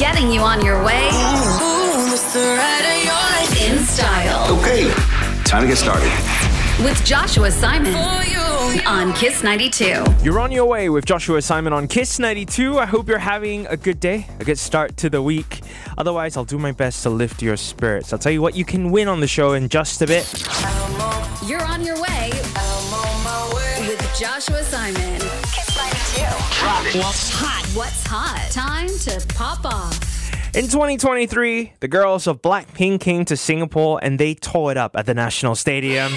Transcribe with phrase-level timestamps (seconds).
[0.00, 1.08] Getting you on your way
[3.60, 4.90] in style Okay,
[5.44, 6.10] time to get started.
[6.82, 7.94] with Joshua Simon
[8.86, 10.02] on Kiss 92.
[10.22, 12.78] You're on your way with Joshua Simon on Kiss 92.
[12.78, 15.60] I hope you're having a good day, a good start to the week.
[15.98, 18.10] Otherwise, I'll do my best to lift your spirits.
[18.14, 20.24] I'll tell you what you can win on the show in just a bit.
[21.46, 22.30] You're on your way
[23.86, 25.39] with Joshua Simon.
[26.60, 26.98] Kiss 92.
[26.98, 27.66] What's hot?
[27.74, 28.50] What's hot?
[28.50, 30.54] Time to pop off.
[30.54, 35.06] In 2023, the girls of Blackpink came to Singapore and they tore it up at
[35.06, 36.12] the National Stadium.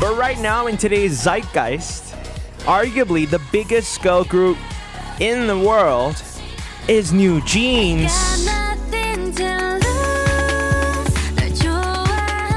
[0.00, 2.14] But right now, in today's zeitgeist,
[2.60, 4.58] arguably the biggest girl group
[5.18, 6.22] in the world
[6.86, 8.12] is New Jeans.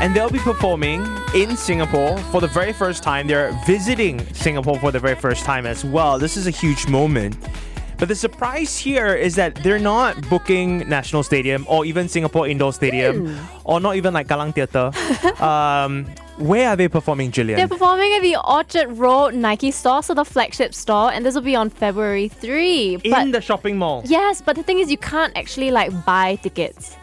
[0.06, 3.26] And they'll be performing in Singapore for the very first time.
[3.26, 6.20] They're visiting Singapore for the very first time as well.
[6.20, 7.36] This is a huge moment.
[7.98, 12.72] But the surprise here is that they're not booking National Stadium or even Singapore Indoor
[12.72, 14.92] Stadium or not even like Kallang Theatre.
[15.44, 16.06] um,
[16.38, 17.56] where are they performing, Jillian?
[17.56, 21.42] They're performing at the Orchard Road Nike store, so the flagship store, and this will
[21.42, 23.00] be on February 3.
[23.04, 24.04] in the shopping mall.
[24.06, 26.96] yes, but the thing is, you can't actually like buy tickets.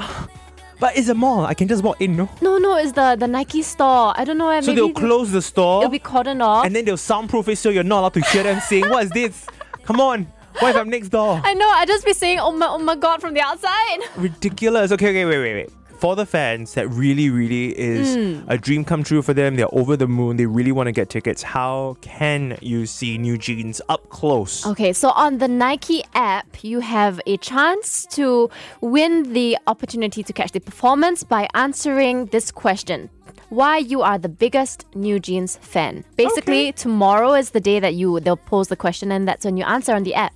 [0.78, 1.46] But it's a mall.
[1.46, 2.28] I can just walk in, no?
[2.42, 4.12] No, no, it's the the Nike store.
[4.16, 4.60] I don't know.
[4.60, 6.66] So maybe they'll close the store It'll be cordoned off.
[6.66, 9.10] and then they'll soundproof it so you're not allowed to hear them saying, What is
[9.10, 9.46] this?
[9.84, 10.26] Come on.
[10.58, 11.40] What if I'm next door?
[11.44, 11.68] I know.
[11.68, 13.98] I just be saying, "Oh my, oh my God!" from the outside.
[14.16, 14.90] ridiculous.
[14.92, 15.70] Okay, okay, wait, wait, wait.
[15.98, 18.48] For the fans, that really, really is Hmm.
[18.48, 19.56] a dream come true for them.
[19.56, 20.36] They're over the moon.
[20.36, 21.42] They really want to get tickets.
[21.42, 24.66] How can you see New Jeans up close?
[24.66, 30.32] Okay, so on the Nike app, you have a chance to win the opportunity to
[30.32, 33.08] catch the performance by answering this question.
[33.48, 36.04] Why you are the biggest New Jeans fan.
[36.16, 39.64] Basically, tomorrow is the day that you they'll pose the question and that's when you
[39.64, 40.32] answer on the app.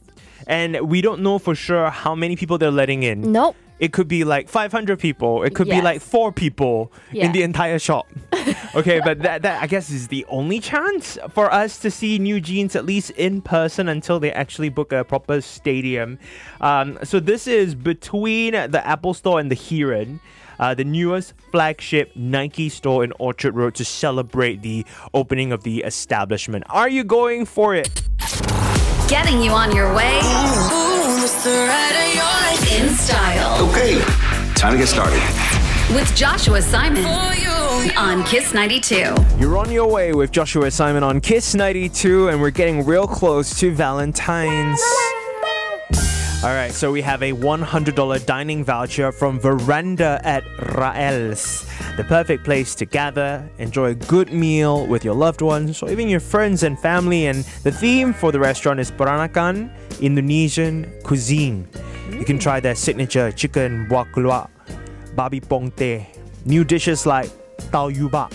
[0.46, 3.30] And we don't know for sure how many people they're letting in.
[3.32, 3.56] Nope.
[3.80, 5.42] It could be like 500 people.
[5.42, 8.06] It could be like four people in the entire shop.
[8.74, 12.40] okay, but that, that I guess is the only chance for us to see New
[12.40, 16.18] Jeans at least in person until they actually book a proper stadium.
[16.60, 20.20] Um, so this is between the Apple Store and the Heeren.
[20.58, 24.84] Uh, the newest flagship Nike store in Orchard Road to celebrate the
[25.14, 26.64] opening of the establishment.
[26.68, 28.02] Are you going for it?
[29.08, 30.20] Getting you on your way
[32.80, 34.00] in style Okay,
[34.54, 35.20] time to get started.
[35.94, 37.04] with Joshua Simon
[37.96, 39.14] on Kiss 92.
[39.38, 43.58] You're on your way with Joshua Simon on Kiss 92, and we're getting real close
[43.60, 44.80] to Valentine's.
[46.42, 50.42] All right, so we have a $100 dining voucher from Veranda at
[50.74, 51.66] Raels.
[51.98, 56.08] The perfect place to gather, enjoy a good meal with your loved ones, or even
[56.08, 57.26] your friends and family.
[57.26, 59.70] And the theme for the restaurant is Peranakan
[60.00, 61.68] Indonesian cuisine.
[62.20, 64.50] You can try their signature chicken keluak,
[65.16, 66.06] babi pongte,
[66.44, 67.30] new dishes like
[67.72, 68.30] tau yubak,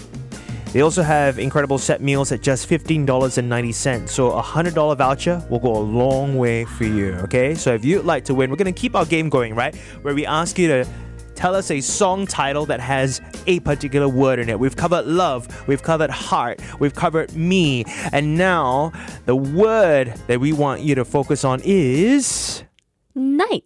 [0.75, 4.09] they also have incredible set meals at just $15.90.
[4.09, 7.55] So a $100 voucher will go a long way for you, okay?
[7.55, 9.73] So if you'd like to win, we're going to keep our game going, right?
[10.01, 10.89] Where we ask you to
[11.33, 14.59] tell us a song title that has a particular word in it.
[14.59, 18.91] We've covered love, we've covered heart, we've covered me, and now
[19.23, 22.65] the word that we want you to focus on is
[23.15, 23.63] Night.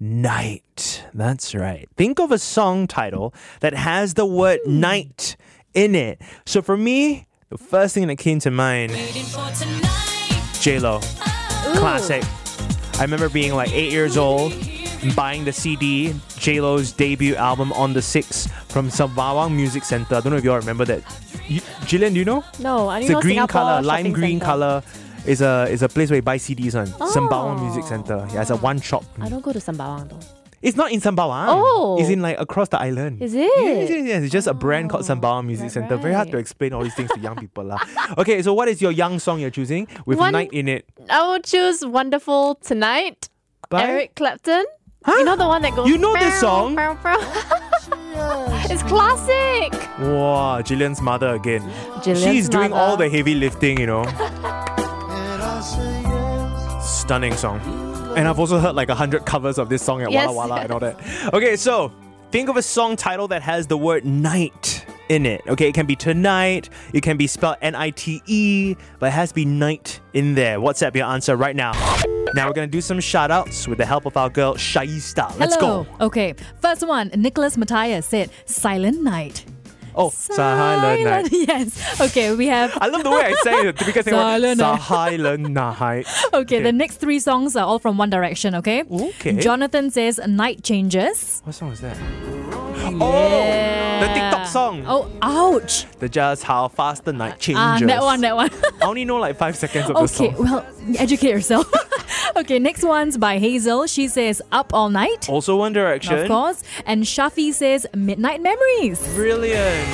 [0.00, 1.04] Night.
[1.14, 1.88] That's right.
[1.96, 5.36] Think of a song title that has the word night
[5.74, 6.20] in it.
[6.46, 8.92] So for me, the first thing that came to mind,
[10.60, 11.00] J Lo,
[11.76, 12.24] classic.
[12.98, 14.52] I remember being like eight years old
[15.14, 20.16] buying the CD, J Lo's debut album on the Six from Sembawang Music Center.
[20.16, 21.02] I don't know if you all remember that.
[21.48, 22.44] You, Jillian, do you know?
[22.60, 24.44] No, I It's know a green Singapore color, lime green centre.
[24.44, 24.82] color.
[25.26, 27.10] Is a is a place where you buy CDs on Oh.
[27.12, 28.26] Sembawang Music Center.
[28.32, 29.04] Yeah, it's a one shop.
[29.20, 30.18] I don't go to Sembawang though.
[30.62, 31.46] It's not in Sembawang.
[31.48, 31.96] Oh.
[31.98, 33.22] It's in like across the island.
[33.22, 33.48] Is it?
[33.56, 34.22] Yes, yes, yes.
[34.24, 35.96] It's just a brand called oh, Sembawang Music right, Center.
[35.96, 37.64] Very hard to explain all these things to young people.
[37.64, 37.78] lah.
[38.18, 40.84] Okay, so what is your young song you're choosing with One- night in it?
[41.08, 43.28] I will choose Wonderful Tonight.
[43.70, 44.64] By- Eric Clapton.
[45.04, 45.16] Huh?
[45.16, 45.88] You know the one that goes.
[45.88, 46.76] You know this song?
[46.78, 49.72] Oh, it's classic.
[49.98, 51.62] Wow, Jillian's mother again.
[52.04, 54.04] Jillian's She's doing all the heavy lifting, you know.
[56.82, 57.60] Stunning song.
[58.16, 60.26] And I've also heard like a hundred covers of this song at Yes.
[60.26, 60.98] Wala Wala and all that.
[61.34, 61.92] Okay, so
[62.30, 65.42] think of a song title that has the word night in it.
[65.48, 69.12] Okay, it can be tonight, it can be spelled N I T E, but it
[69.12, 70.58] has to be night in there.
[70.58, 71.72] WhatsApp your answer right now.
[72.34, 75.36] Now we're gonna do some shout outs with the help of our girl Shaista.
[75.38, 75.84] Let's Hello.
[75.84, 76.06] go.
[76.06, 77.10] Okay, first one.
[77.16, 79.44] Nicholas Matthias said, Silent Night.
[79.94, 81.28] Oh, Silent Night.
[81.48, 82.00] Yes.
[82.00, 82.76] Okay, we have.
[82.80, 84.80] I love the way I say it because they Silent Night.
[84.82, 86.06] Silent Night.
[86.34, 88.84] Okay, the next three songs are all from One Direction, okay?
[88.90, 89.38] Okay.
[89.40, 91.40] Jonathan says Night Changes.
[91.44, 91.96] What song is that?
[93.00, 94.84] Oh, the TikTok song.
[94.86, 95.86] Oh, ouch.
[95.98, 97.60] The just how fast the night changes.
[97.62, 98.50] Ah, that one, that one.
[98.82, 100.28] I only know like five seconds of the song.
[100.28, 100.66] okay, well,
[100.98, 101.70] educate yourself.
[102.36, 103.86] okay, next one's by Hazel.
[103.86, 105.28] She says Up All Night.
[105.28, 106.18] Also One Direction.
[106.18, 106.62] Of course.
[106.86, 109.00] And Shafi says Midnight Memories.
[109.14, 109.88] Brilliant.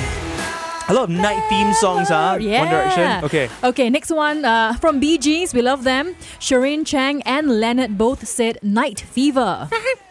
[0.89, 2.37] A lot of night theme songs, huh?
[2.39, 2.61] Yeah.
[2.61, 3.23] One Direction.
[3.25, 3.49] Okay.
[3.61, 5.53] Okay, next one uh, from Bee Gees.
[5.53, 6.15] We love them.
[6.39, 9.69] Shireen Chang and Leonard both said Night Fever.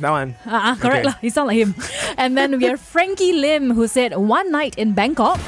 [0.00, 0.34] That one.
[0.46, 1.16] Ah, uh, correct Okay.
[1.22, 1.74] You sound like him.
[2.16, 5.38] and then we have Frankie Lim who said One Night in Bangkok.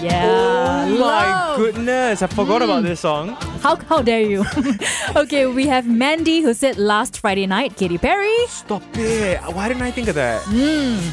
[0.00, 0.86] Yeah.
[0.88, 2.22] Oh my goodness.
[2.22, 2.64] I forgot Mm.
[2.64, 3.36] about this song.
[3.60, 4.46] How, how dare you?
[5.16, 8.32] okay, we have Mandy who said Last Friday Night, Katy Perry.
[8.48, 9.38] Stop it.
[9.52, 10.40] Why didn't I think of that?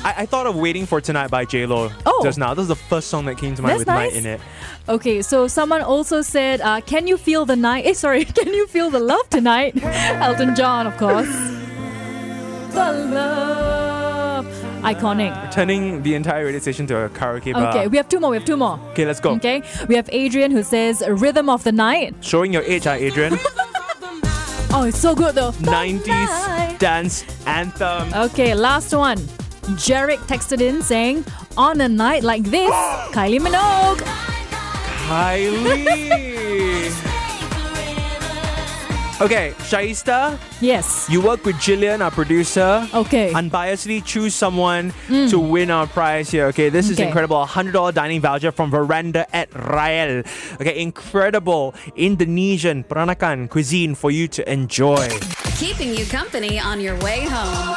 [0.06, 1.92] I, I thought of Waiting for Tonight by J-Lo.
[2.06, 2.22] Oh.
[2.24, 2.54] just now.
[2.54, 4.14] This is the first song that came to mind That's with nice.
[4.14, 4.40] night in it.
[4.88, 7.86] Okay, so someone also said, uh, Can you feel the night?
[7.86, 9.76] Eh, sorry, can you feel the love tonight?
[9.84, 11.28] Elton John, of course.
[12.78, 14.46] Love.
[14.84, 15.52] Iconic.
[15.52, 17.70] Turning the entire radio station to a karaoke bar.
[17.70, 18.30] Okay, we have two more.
[18.32, 18.80] We have two more.
[18.92, 19.32] Okay, let's go.
[19.32, 22.16] Okay, we have Adrian who says Rhythm of the Night.
[22.22, 23.38] Showing your age, huh, Adrian?
[24.70, 25.52] Oh, it's so good though.
[25.54, 28.14] 90s dance anthem.
[28.14, 29.18] Okay, last one.
[29.80, 31.24] Jarek texted in saying,
[31.56, 32.70] On a night like this,
[33.16, 34.02] Kylie Minogue.
[35.08, 37.07] Kylie.
[39.22, 41.08] Okay, Shaista, Yes.
[41.10, 42.88] you work with Jillian, our producer.
[42.94, 43.32] Okay.
[43.34, 45.50] Unbiasedly choose someone to mm.
[45.50, 46.48] win our prize here.
[46.48, 47.08] Okay, this is Okay.
[47.08, 47.42] incredible.
[47.42, 50.24] A hundred dollar dining voucher from Veranda at Rael.
[50.60, 55.08] Okay, incredible Indonesian peranakan cuisine for you to enjoy.
[55.58, 57.76] Keeping you company on your way home.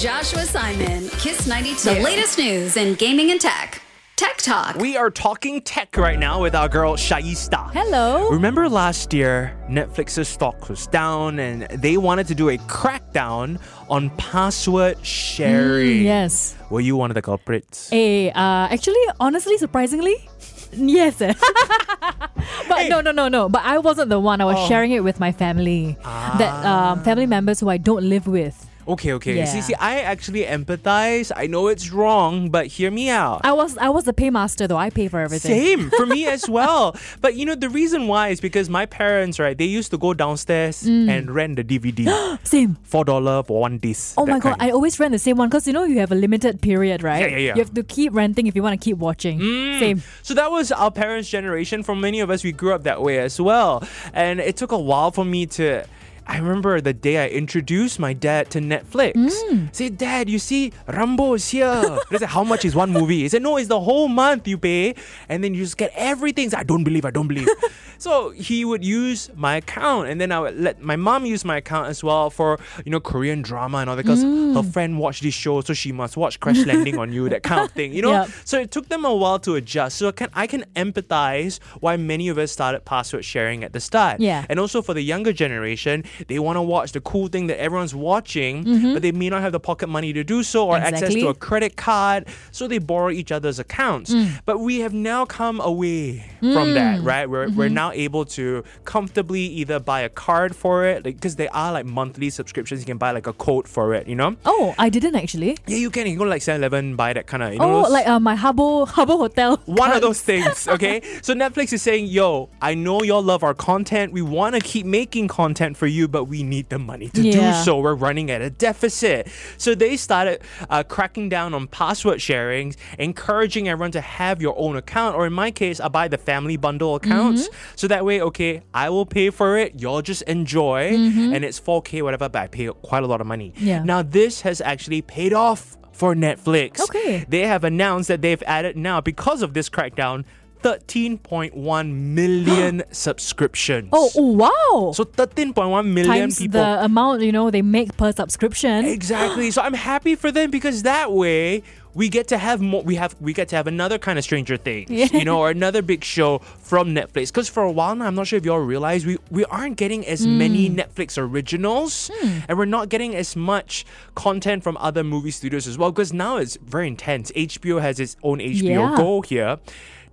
[0.00, 1.94] Joshua Simon, Kiss 92.
[1.94, 3.81] The latest news in gaming and tech.
[4.22, 4.76] Tech Talk.
[4.76, 7.72] We are talking tech right now with our girl Shaista.
[7.72, 8.28] Hello.
[8.30, 13.60] Remember last year, Netflix's stock was down and they wanted to do a crackdown
[13.90, 16.04] on password sharing.
[16.04, 16.54] Yes.
[16.70, 17.88] Were you one of the culprits?
[17.92, 20.14] Eh, uh, actually, honestly, surprisingly,
[20.72, 21.20] yes.
[21.20, 21.34] eh.
[22.68, 22.88] but Hey.
[22.88, 23.48] no, no, no, no.
[23.48, 24.40] But I wasn't the one.
[24.40, 24.68] I was Oh.
[24.68, 25.96] sharing it with my family.
[26.04, 28.68] That um, family members who I don't live with.
[28.88, 29.36] Okay, okay.
[29.36, 29.44] Yeah.
[29.44, 31.30] See, see, I actually empathize.
[31.34, 33.40] I know it's wrong, but hear me out.
[33.44, 34.76] I was I was the paymaster though.
[34.76, 35.52] I pay for everything.
[35.52, 36.96] Same for me as well.
[37.20, 40.14] But you know, the reason why is because my parents, right, they used to go
[40.14, 41.08] downstairs Mm.
[41.08, 42.38] and rent the DVD.
[42.46, 42.76] Same.
[42.82, 44.14] Four dollar for one disc.
[44.18, 44.62] Oh my god, kind.
[44.62, 47.20] I always rent the same one because you know you have a limited period, right?
[47.20, 47.54] Yeah, yeah, yeah.
[47.54, 49.38] You have to keep renting if you want to keep watching.
[49.78, 50.02] Same.
[50.22, 51.82] So that was our parents' generation.
[51.82, 53.82] For many of us, we grew up that way as well.
[54.12, 55.84] And it took a while for me to.
[56.26, 59.14] I remember the day I introduced my dad to Netflix.
[59.14, 59.74] Mm.
[59.74, 61.66] Say, Dad, you see, Rambo is here.
[62.10, 63.20] I said, How much is one movie?
[63.20, 64.94] He said, No, it's the whole month you pay,
[65.28, 66.54] and then you just get everything.
[66.54, 67.48] I I don't believe, I don't believe.
[67.98, 71.56] so he would use my account, and then I would let my mom use my
[71.56, 74.02] account as well for you know Korean drama and all that.
[74.04, 74.54] Because Mm.
[74.54, 77.64] her friend watched this show, so she must watch Crash Landing on You, that kind
[77.64, 77.92] of thing.
[77.92, 78.12] You know.
[78.12, 78.30] Yep.
[78.44, 79.98] So it took them a while to adjust.
[79.98, 83.80] So I can I can empathize why many of us started password sharing at the
[83.80, 84.20] start.
[84.20, 84.46] Yeah.
[84.48, 87.94] And also for the younger generation, they want to watch the cool thing that everyone's
[87.94, 88.94] watching, mm-hmm.
[88.94, 91.34] but they may not have the pocket money to do so or access to a
[91.34, 94.12] credit card, so they borrow each other's accounts.
[94.12, 94.40] Mm.
[94.44, 96.74] But we have now come away from mm.
[96.74, 97.28] that, right?
[97.28, 97.74] We're, we're mm-hmm.
[97.74, 102.30] now able to comfortably either buy a card for it, because there are like monthly
[102.30, 102.80] subscriptions.
[102.80, 104.36] You can buy like a code for it, you know?
[104.44, 105.56] Oh, I didn't actually.
[105.66, 106.06] Yeah, you can.
[106.06, 107.92] You can go to like 7 Eleven, buy that kind of, you know, Oh, those-
[107.92, 109.56] like uh, my Habbo Habbo Hotel.
[109.66, 111.02] one of those things, okay?
[111.22, 114.12] so Netflix is saying, yo, I know y'all love our content.
[114.12, 117.32] We want to keep making content for you, but we need the money to Yeah.
[117.58, 117.78] do so.
[117.80, 119.28] We're running at a deficit.
[119.58, 120.40] So they started
[120.70, 125.16] uh, cracking down on password sharing, encouraging everyone to have your own account.
[125.16, 127.48] Or in my case, I buy the family bundle accounts.
[127.48, 127.72] Mm-hmm.
[127.76, 129.80] So that way, okay, I will pay for it.
[129.80, 130.94] Y'all just enjoy.
[130.94, 133.52] And it's 4K, whatever, but I pay quite a lot of money.
[133.56, 133.66] Mm-hmm.
[133.66, 133.82] Yeah.
[133.84, 136.80] Now, this has actually paid off for Netflix.
[136.80, 137.24] Okay.
[137.28, 140.24] They have announced that they've added now, because of this crackdown,
[140.62, 143.88] 13.1 million subscriptions.
[143.92, 144.92] Oh, oh, wow.
[144.92, 146.60] So 13.1 million Times people.
[146.60, 148.84] the amount you know they make per subscription.
[148.84, 149.50] Exactly.
[149.50, 151.62] So I'm happy for them because that way
[151.94, 154.56] we get to have more we have we get to have another kind of Stranger
[154.56, 157.28] Things, you know, or another big show from Netflix.
[157.28, 159.76] Because for a while now, I'm not sure if you all realize we, we aren't
[159.76, 160.38] getting as hmm.
[160.38, 162.38] many Netflix originals hmm.
[162.48, 165.90] and we're not getting as much content from other movie studios as well.
[165.90, 167.30] Because now it's very intense.
[167.32, 168.96] HBO has its own HBO Yeah.
[168.96, 169.58] Go here.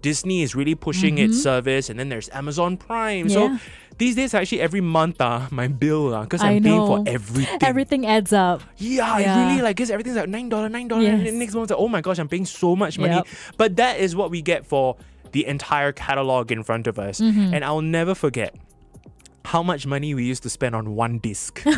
[0.01, 3.27] Disney is really pushing its service, and then there's Amazon Prime.
[3.27, 3.53] Mm-hmm.
[3.53, 3.57] Yeah.
[3.57, 3.63] So
[3.97, 7.59] these days, actually, every month, uh, my bill, because I I'm paying for everything.
[7.61, 8.61] Everything adds up.
[8.77, 9.49] Yeah, Yeah.
[9.49, 11.29] really like because everything's like nine dollar, nine dollar, and Yes.
[11.31, 13.15] then next month, like, oh my gosh, I'm paying so much money.
[13.15, 13.27] Yep.
[13.57, 14.95] But that is what we get for
[15.31, 17.53] the entire catalog in front of us, Mm-hmm.
[17.53, 18.55] and I'll never forget
[19.45, 21.63] how much money we used to spend on one disc.
[21.63, 21.77] Do you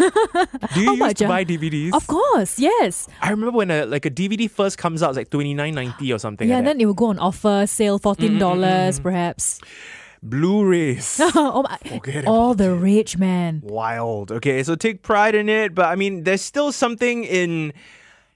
[0.70, 1.94] How used much, to buy uh, DVDs?
[1.94, 3.08] Of course, yes.
[3.22, 6.12] I remember when a like a DVD first comes out, it's like twenty nine ninety
[6.12, 6.48] or something.
[6.50, 9.60] Yeah, like then it will go on offer, sale, fourteen dollars mm-hmm, mm-hmm, mm-hmm, perhaps.
[10.24, 11.20] Blu-rays.
[11.36, 13.62] oh my, Forget all the rage, man.
[13.64, 14.32] Wild.
[14.32, 17.74] Okay, so take pride in it, but I mean, there's still something in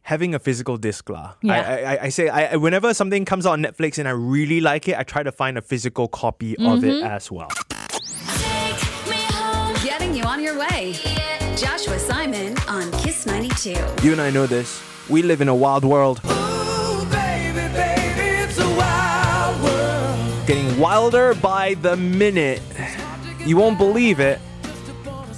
[0.01, 1.33] having a physical disc lah.
[1.43, 1.53] I, Yeah.
[1.53, 4.87] I, I- I say I, whenever something comes out on Netflix and I really like
[4.87, 7.05] it, I try to find a physical copy of it Mm-hmm.
[7.05, 7.49] as well.
[10.45, 11.55] Getting you on your way.
[11.57, 13.71] Joshua Simon on Kiss 92.
[14.03, 14.79] You and I know this.
[15.09, 16.21] We live in a wild world.
[20.45, 22.61] Getting wilder by the minute.
[23.43, 24.39] You won't believe it.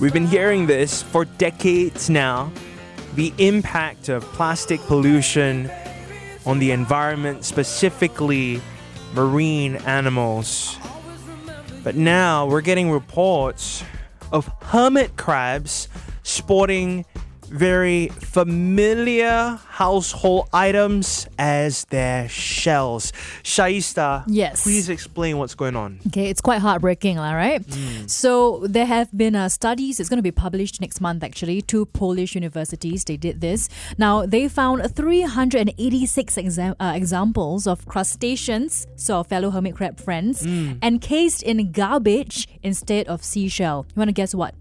[0.01, 2.51] We've been hearing this for decades now.
[3.15, 5.71] The impact of plastic pollution
[6.45, 8.61] on the environment, specifically
[9.13, 10.77] marine animals.
[11.81, 13.85] But now we're getting reports
[14.31, 15.87] of hermit crabs
[16.23, 17.05] sporting
[17.49, 23.11] very familiar household items as their shells.
[23.43, 24.63] Shaista, Yes.
[24.63, 25.99] please explain what's going on.
[26.07, 27.63] Okay, it's quite heartbreaking, all right?
[28.07, 29.99] So there have been uh, studies.
[29.99, 31.23] It's going to be published next month.
[31.23, 33.69] Actually, two Polish universities they did this.
[33.97, 40.45] Now they found 386 exa- uh, examples of crustaceans, so our fellow hermit crab friends,
[40.81, 43.85] encased in garbage instead of seashell.
[43.95, 44.53] You want to guess what?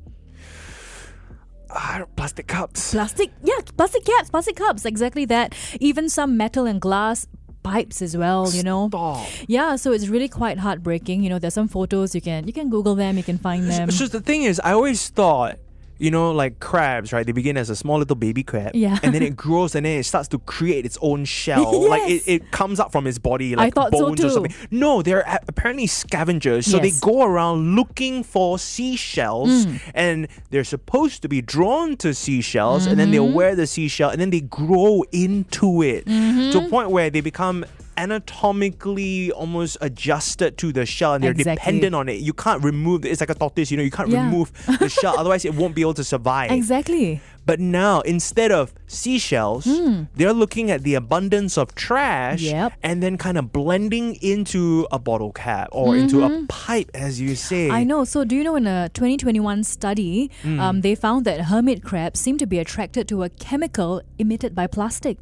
[1.79, 2.93] Ah, plastic cups.
[2.93, 5.55] Plastic, yeah, plastic caps, plastic cups, exactly that.
[5.79, 7.27] Even some metal and glass
[7.63, 8.51] pipes as well.
[8.51, 8.89] You know.
[8.89, 9.27] Stop.
[9.47, 11.23] Yeah, so it's really quite heartbreaking.
[11.23, 13.91] You know, there's some photos you can you can Google them, you can find them.
[13.91, 15.59] So the thing is, I always thought,
[15.99, 17.25] you know, like crabs, right?
[17.25, 18.99] They begin as a small little baby crab, Yeah.
[19.03, 21.89] and then it grows, and then it starts to create its own shell.
[21.89, 24.55] Like it, it comes up from its body, like thought so bones or something.
[24.71, 29.77] No, they're apparently scavengers, so they go around looking for seashells, Hmm.
[29.95, 33.35] and they're supposed to be drawn to seashells, and then they'll Mm-hmm.
[33.35, 36.67] wear the seashell, and then they grow into it to Mm-hmm.
[36.67, 37.65] a point where they become
[37.97, 41.57] anatomically almost adjusted to the shell and they're Exactly.
[41.57, 42.21] dependent on it.
[42.21, 43.09] You can't remove it.
[43.11, 44.25] it's like a tortoise, you know, you can't Yeah.
[44.27, 46.51] remove the shell, otherwise it won't be able to survive.
[46.51, 47.21] Exactly.
[47.45, 49.69] But now, instead of seashells,
[50.17, 52.43] they're looking at the abundance of trash.
[52.43, 52.73] Yep.
[52.83, 57.37] and then kind of blending into a bottle cap or into a pipe, as you
[57.37, 57.67] say.
[57.69, 57.75] Mm-hmm.
[57.81, 58.05] I know.
[58.05, 62.37] So, do you know in a 2021 study, um, they found that hermit crabs seem
[62.39, 65.19] to be attracted to a chemical emitted by plastic.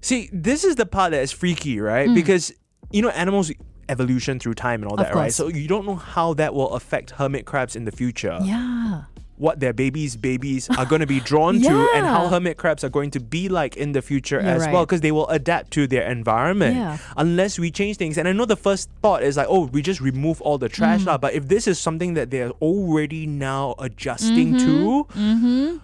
[0.00, 2.12] See, this is the part that is freaky, right?
[2.14, 2.52] Because,
[2.90, 3.52] you know, animals
[3.88, 4.98] evolution through time and all.
[5.00, 5.32] Of that, right?
[5.32, 8.38] So you don't know how that will affect hermit crabs in the future.
[8.42, 9.02] Yeah.
[9.36, 12.90] what their babies' babies are going to be drawn to and how hermit crabs are
[12.90, 15.86] going to be like in the future You're as well because they will adapt to
[15.86, 16.98] their environment Yeah.
[17.16, 18.18] unless we change things.
[18.18, 20.72] And I know the first thought is like, oh, we just remove all the Mm.
[20.72, 21.16] trash, lah.
[21.16, 25.16] but if this is something that they're already now adjusting Mm-hmm.
[25.16, 25.80] to,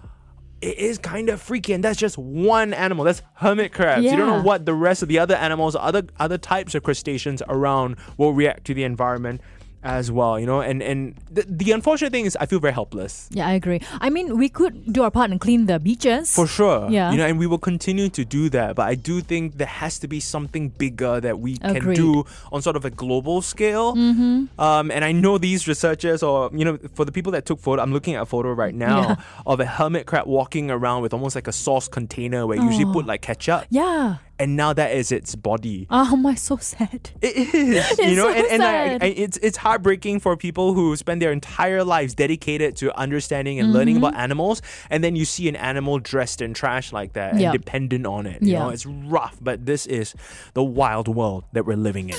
[0.61, 3.05] it is kind of freaky, and that's just one animal.
[3.05, 4.03] That's hermit crabs.
[4.03, 7.41] You don't know what the rest of the other animals, other other types of crustaceans
[7.47, 9.41] around will react to the environment
[9.83, 10.39] as well.
[10.39, 13.27] You know, and and the, the unfortunate thing is, I feel very helpless.
[13.31, 13.81] Yeah, I agree.
[14.01, 16.33] I mean, we could do our part and clean the beaches.
[16.33, 16.89] For sure.
[16.89, 17.11] Yeah.
[17.11, 18.75] You know, and we will continue to do that.
[18.75, 22.61] But I do think there has to be something bigger that we can do on
[22.61, 23.95] sort of a global scale.
[23.95, 24.59] Mm-hmm.
[24.59, 27.81] Um, and I know these researchers, or, you know, for the people that took photo,
[27.81, 29.15] I'm looking at a photo right now Yeah.
[29.45, 32.91] of a hermit crab walking around with almost like a sauce container where you usually
[32.91, 33.65] put like ketchup.
[33.69, 34.17] Yeah.
[34.39, 35.87] And now that is its body.
[35.89, 37.09] Oh my, so sad.
[37.21, 39.03] It is, you know, so and, and I, sad.
[39.03, 43.73] I, it's it's heartbreaking for people who spend their entire lives dedicated to understanding and
[43.73, 44.03] learning Mm-hmm.
[44.05, 47.53] about animals, and then you see an animal dressed in trash like that and Yep.
[47.53, 48.41] dependent on it.
[48.43, 48.59] You Yeah.
[48.59, 50.13] know, it's rough, but this is
[50.53, 52.17] the wild world that we're living in.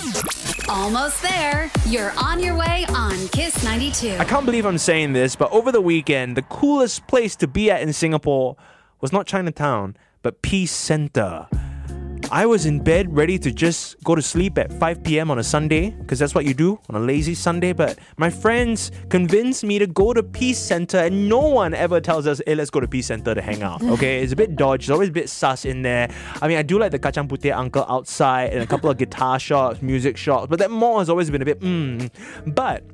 [0.69, 1.71] Almost there.
[1.87, 4.17] You're on your way on Kiss 92.
[4.19, 7.71] I can't believe I'm saying this, but over the weekend, the coolest place to be
[7.71, 8.57] at in Singapore
[9.01, 11.47] was not Chinatown, but Peace Center.
[12.31, 15.31] I was in bed ready to just go to sleep at 5 p.m.
[15.31, 17.73] on a Sunday, because that's what you do on a lazy Sunday.
[17.73, 22.27] But my friends convinced me to go to Peace Center, and no one ever tells
[22.27, 23.83] us, hey, let's go to Peace Center to hang out.
[23.83, 26.11] Okay, it's a bit dodgy, it's always a bit sus in there.
[26.43, 29.39] I mean, I do like the Kacang Putih uncle outside and a couple of guitar
[29.39, 32.11] shops, music shops, but that mall has always been a bit, mmm.
[32.47, 32.85] But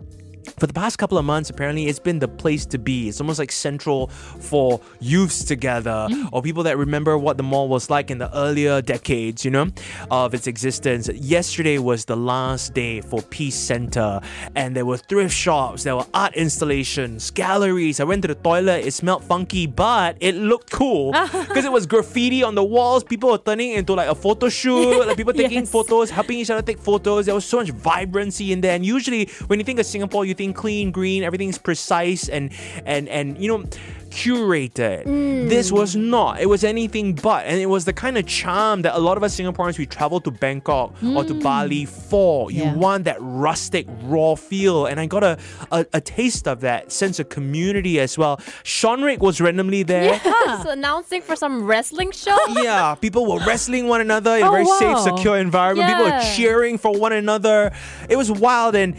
[0.58, 3.08] for the past couple of months, apparently, it's been the place to be.
[3.08, 6.28] It's almost like central for youths together mm.
[6.32, 9.68] or people that remember what the mall was like in the earlier decades, you know,
[10.10, 11.08] of its existence.
[11.08, 14.20] Yesterday was the last day for Peace Center,
[14.54, 18.00] and there were thrift shops, there were art installations, galleries.
[18.00, 21.86] I went to the toilet, it smelled funky, but it looked cool because it was
[21.86, 23.04] graffiti on the walls.
[23.04, 25.70] People were turning into like a photo shoot, like people taking Yes.
[25.70, 27.26] photos, helping each other take photos.
[27.26, 28.74] There was so much vibrancy in there.
[28.74, 32.50] And usually, when you think of Singapore, you think clean, green, everything's precise and
[32.84, 33.64] and and you know
[34.10, 35.04] curated.
[35.04, 35.48] Mm.
[35.48, 36.40] This was not.
[36.40, 39.24] It was anything but, and it was the kind of charm that a lot of
[39.24, 41.42] us Singaporeans we travel to Bangkok or to mm.
[41.42, 42.50] Bali for.
[42.50, 42.74] You Yeah.
[42.74, 45.36] want that rustic, raw feel, and I got a,
[45.72, 48.40] a a taste of that sense of community as well.
[48.62, 50.20] Sean Rick was randomly there.
[50.24, 52.36] Yes, announcing for some wrestling show.
[52.64, 55.88] Yeah, people were wrestling one another in a Oh, very safe, secure environment.
[55.88, 57.72] People were cheering for one another.
[58.08, 58.74] It was wild.
[58.76, 58.94] And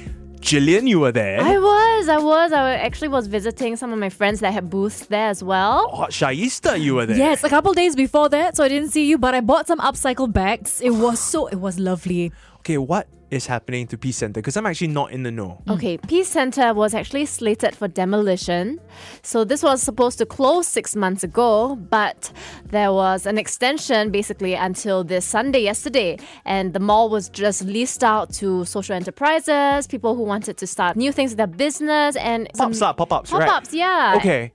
[0.45, 1.41] Jillian, you were there.
[1.41, 5.07] I was, I was, I actually was visiting some of my friends that had booths
[5.07, 5.89] there as well.
[5.89, 7.17] Hot Shaista, you were there.
[7.17, 9.79] Yes, a couple days before that, so I didn't see you, but I bought some
[9.79, 10.81] upcycle bags.
[10.81, 12.31] It was so, it was lovely.
[12.65, 14.39] Okay, what is happening to Peace Center?
[14.41, 15.61] Because I'm actually not in the know.
[15.67, 15.75] Mm.
[15.75, 18.81] Okay, Peace Center was actually slated for demolition.
[19.21, 22.31] So this was supposed to close six months ago, but
[22.65, 26.17] there was an extension basically until this Sunday yesterday.
[26.43, 30.97] And the mall was just leased out to social enterprises, people who wanted to start
[30.97, 33.47] new things in their business and some ah, Pops up, pop ups, right?
[33.47, 34.15] pop-ups, yeah.
[34.17, 34.51] Okay.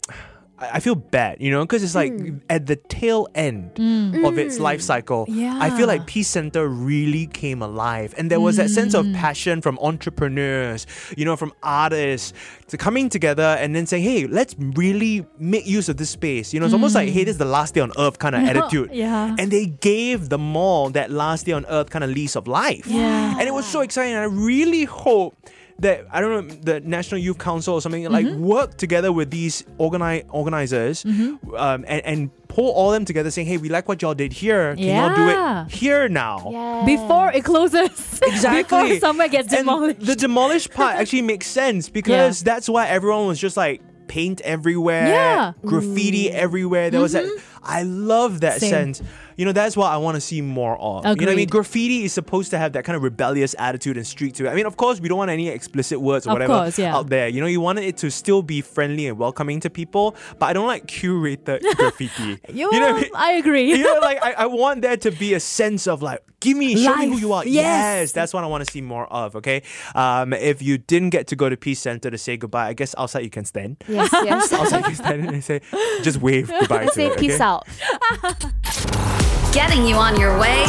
[0.61, 2.39] I I feel bad, you know, because it's like hmm.
[2.49, 4.27] at the tail end mm.
[4.27, 5.27] of its life cycle.
[5.29, 5.59] Yeah.
[5.61, 8.15] I feel like Peace Center really came alive.
[8.17, 9.15] And there was that sense of mm.
[9.15, 10.87] passion from entrepreneurs,
[11.19, 12.33] you know, from artists
[12.69, 16.55] to coming together and then saying, hey, let's really make use of this space.
[16.55, 18.43] You know, it's almost like, hey, this is the last day on earth kind of
[18.49, 18.91] attitude.
[18.93, 19.37] Yeah.
[19.39, 22.87] And they gave the mall that last day on earth kind of lease of life.
[22.87, 23.37] Yeah.
[23.39, 24.15] And it was so exciting.
[24.15, 25.37] And I really hope
[25.81, 28.43] that I don't know the National Youth Council or something like Mm-hmm.
[28.43, 33.57] work together with these organi- organizers um, and, and pull all them together saying, hey,
[33.57, 34.75] we like what y'all did here.
[34.77, 36.49] Can y'all do it here now?
[36.51, 36.83] Yeah.
[36.87, 38.21] Before it closes.
[38.31, 38.83] Exactly.
[38.95, 40.01] Before somewhere gets And demolished.
[40.01, 45.07] the demolished part actually makes sense because that's why everyone was just like paint everywhere,
[45.09, 45.53] Yeah.
[45.65, 46.91] graffiti everywhere.
[46.91, 47.25] There was that.
[47.63, 48.71] I love that Same.
[48.71, 49.03] sense.
[49.37, 51.05] You know, that's what I want to see more of.
[51.07, 51.49] You know what I mean?
[51.49, 54.51] Graffiti is supposed to have that kind of rebellious attitude and streak to it.
[54.51, 56.95] I mean, of course, we don't want any explicit words or Of whatever course, yeah.
[56.95, 57.27] out there.
[57.29, 60.53] You know, you want it to still be friendly and welcoming to people, but I
[60.53, 62.39] don't like curated graffiti.
[62.53, 63.11] You, know what I mean?
[63.15, 63.71] I agree.
[63.71, 66.77] you know, like I, I want there to be a sense of like, give me,
[66.83, 67.47] show me who you are.
[67.47, 68.13] yes.
[68.13, 69.37] that's what I want to see more of.
[69.37, 69.63] Okay,
[69.95, 72.95] um, if you didn't get to go to Peace Center to say goodbye, I guess
[72.99, 73.83] outside you can stand.
[73.89, 74.53] Yes, yes.
[74.61, 75.61] Outside you can stand and say,
[76.03, 76.87] just wave goodbye.
[76.87, 77.45] to Say it, peace okay?
[77.45, 77.50] out.
[79.53, 80.63] Getting you on your way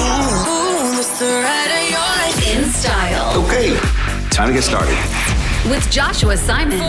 [2.51, 3.77] in style Okay,
[4.31, 4.97] time to get started.
[5.69, 6.81] with Joshua Simon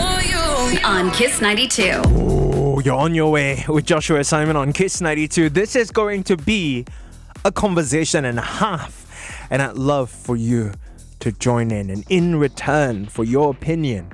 [0.83, 2.01] on Kiss 92.
[2.05, 5.49] Oh, you're on your way with Joshua Simon on Kiss 92.
[5.49, 6.85] This is going to be
[7.45, 10.71] a conversation and a half, and I'd love for you
[11.19, 11.91] to join in.
[11.91, 14.09] And in return for your opinion,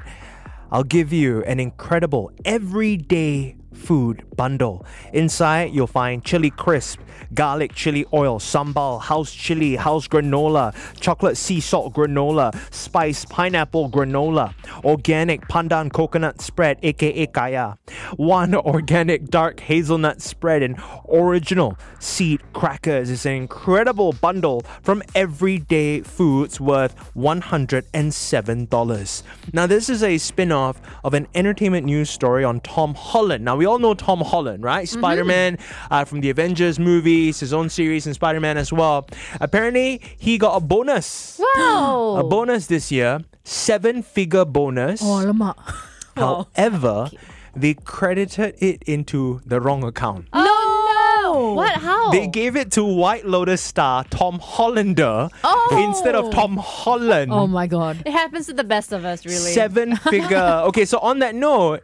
[0.71, 4.85] I'll give you an incredible everyday food bundle.
[5.13, 6.99] Inside, you'll find chili crisp,
[7.33, 14.53] garlic chili oil, sambal, house chili, house granola, chocolate sea salt granola, spice pineapple granola,
[14.83, 17.77] organic pandan coconut spread, aka kaya,
[18.15, 23.09] one organic dark hazelnut spread, and original seed crackers.
[23.09, 29.23] It's an incredible bundle from Everyday Foods worth $107.
[29.53, 33.45] Now, this is a spin off of an entertainment news story on Tom Holland.
[33.45, 34.89] Now, we all know Tom Holland, right?
[34.89, 35.57] Spider Man
[35.91, 39.07] uh, from the Avengers movies, his own series, and Spider Man as well.
[39.39, 41.39] Apparently, he got a bonus.
[41.39, 42.15] Wow.
[42.19, 45.01] A bonus this year, seven figure bonus.
[45.03, 45.55] Oh, alamak.
[46.15, 47.09] However,
[47.55, 50.27] they credited it into the wrong account.
[50.33, 51.53] No!
[51.53, 51.73] What?
[51.73, 52.09] How?
[52.11, 55.29] They gave it to White Lotus star Tom Hollander
[55.71, 57.31] instead of Tom Holland.
[57.31, 58.01] Oh my god.
[58.05, 59.51] it happens to the best of us, really.
[59.53, 60.37] Seven figure.
[60.69, 61.83] okay, so on that note,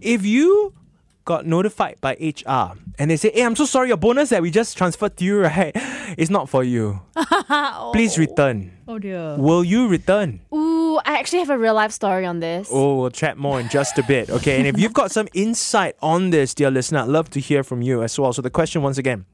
[0.00, 0.74] if you
[1.24, 4.50] got notified by HR and they say, Hey, I'm so sorry, your bonus that we
[4.50, 5.72] just transferred to you, right?
[6.18, 7.00] It's not for you.
[7.54, 7.90] Oh.
[7.92, 8.72] Please return.
[8.88, 9.36] Oh dear.
[9.36, 10.40] Will you return?
[10.54, 12.68] Ooh, I actually have a real life story on this.
[12.72, 14.30] Oh, we'll chat more in just a bit.
[14.30, 14.56] Okay.
[14.58, 17.82] And if you've got some insight on this, dear listener, I'd love to hear from
[17.82, 18.32] you as well.
[18.32, 19.26] So the question once again,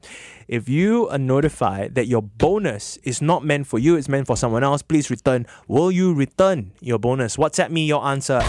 [0.47, 4.35] if you are notified that your bonus is not meant for you, it's meant for
[4.35, 5.45] someone else, please return.
[5.67, 7.37] Will you return your bonus?
[7.37, 8.41] WhatsApp me your answer.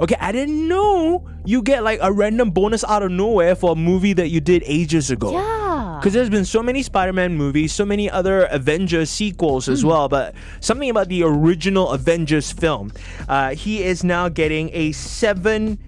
[0.00, 3.74] Okay, I didn't know you get like a random bonus out of nowhere for a
[3.74, 5.32] movie that you did ages ago.
[5.32, 5.98] Yeah.
[6.00, 10.34] Because there's been so many Spider-Man movies, so many other Avengers sequels as well, but
[10.60, 12.90] something about the original Avengers film.
[13.28, 15.78] Uh, he is now getting a seven.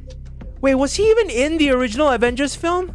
[0.60, 2.92] Wait, was he even in the original Avengers film?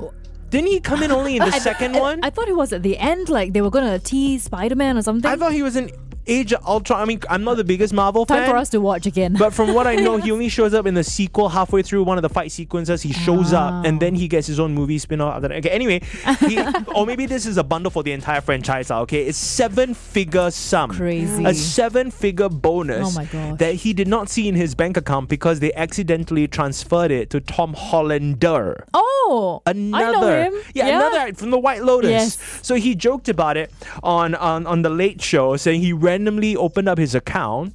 [0.52, 2.20] Didn't he come in only in the I- second I- one?
[2.24, 5.02] I, thought it was at the end, like they were gonna tease Spider Man or
[5.02, 5.30] something.
[5.30, 5.90] I thought he was in
[6.28, 7.02] Age of Ultron.
[7.02, 8.50] I mean, I'm not the biggest Marvel Time fan.
[8.50, 9.36] for us to watch again.
[9.38, 12.18] But from what I know, he only shows up in the sequel halfway through one
[12.18, 13.02] of the fight sequences.
[13.02, 15.44] He shows up and then he gets his own movie spin off.
[15.44, 16.02] Okay, anyway,
[16.48, 16.60] he,
[16.96, 18.92] or maybe this is a bundle for the entire franchise.
[18.92, 20.92] ah, Okay, it's seven figure sum.
[20.92, 21.44] Crazy.
[21.46, 23.60] A seven figure bonus Oh my gosh.
[23.60, 27.40] that he did not see in his bank account because they accidentally transferred it to
[27.40, 28.86] Tom Hollander.
[28.94, 30.64] oh, Another, I know him.
[30.74, 32.10] yeah, another from the White Lotus.
[32.12, 32.60] Yes.
[32.62, 33.72] So he joked about it
[34.04, 37.74] on, on on the Late Show, saying he randomly opened up his account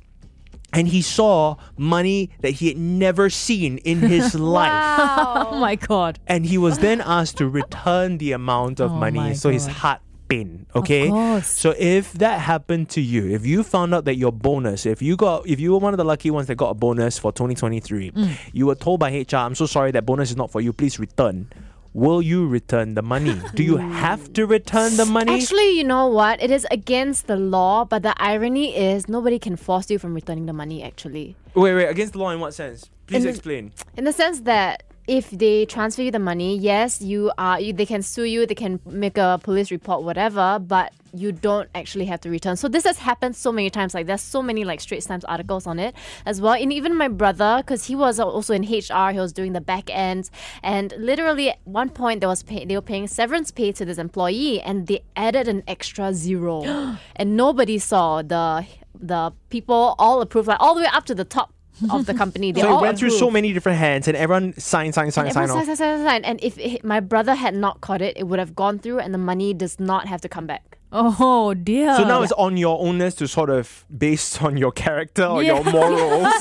[0.72, 4.72] and he saw money that he had never seen in his life.
[5.52, 6.18] Oh my god.
[6.26, 9.18] And he was then asked to return the amount of Oh money.
[9.18, 10.66] my So his heart pain.
[10.74, 11.08] Okay.
[11.08, 11.46] course.
[11.46, 15.16] So if that happened to you, if you found out that your bonus, if you
[15.16, 18.10] got if you were one of the lucky ones that got a bonus for 2023,
[18.10, 18.30] Mm.
[18.52, 20.98] you were told by HR, I'm so sorry that bonus is not for you, please
[20.98, 21.46] return.
[21.94, 23.38] Will you return the money?
[23.54, 25.34] Do you have to return the money?
[25.34, 26.42] Actually, you know what?
[26.42, 30.46] It is against the law, but the irony is nobody can force you from returning
[30.46, 31.36] the money, actually.
[31.54, 32.88] wait, wait, against the law in what sense?
[33.06, 33.72] Please In explain.
[33.96, 37.86] In the sense that if they transfer you the money, yes, you are you, they
[37.86, 42.20] can sue you, they can make a police report, whatever, but you don't actually have
[42.20, 42.56] to return.
[42.56, 43.94] So this has happened so many times.
[43.94, 46.54] Like there's so many like Straits Times articles on it as well.
[46.54, 49.90] And even my brother, because he was also in HR, he was doing the back
[49.90, 50.30] end,
[50.62, 53.98] and literally at one point there was pay, they were paying severance pay to this
[53.98, 56.62] employee, and they added an extra zero,
[57.16, 61.24] and nobody saw the the people all approved like all the way up to the
[61.24, 61.52] top
[61.90, 62.52] of the company.
[62.52, 65.32] They So all it went through so many different hands and everyone signed, signed, signed,
[65.32, 65.66] signed everyone off.
[65.66, 66.24] sign, sign, sign, sign.
[66.24, 69.12] And if it, my brother had not caught it, it would have gone through, and
[69.12, 70.71] the money does not have to come back.
[70.94, 71.96] Oh dear.
[71.96, 75.64] So now it's on your onus to sort of based on your character or your
[75.64, 76.28] morals.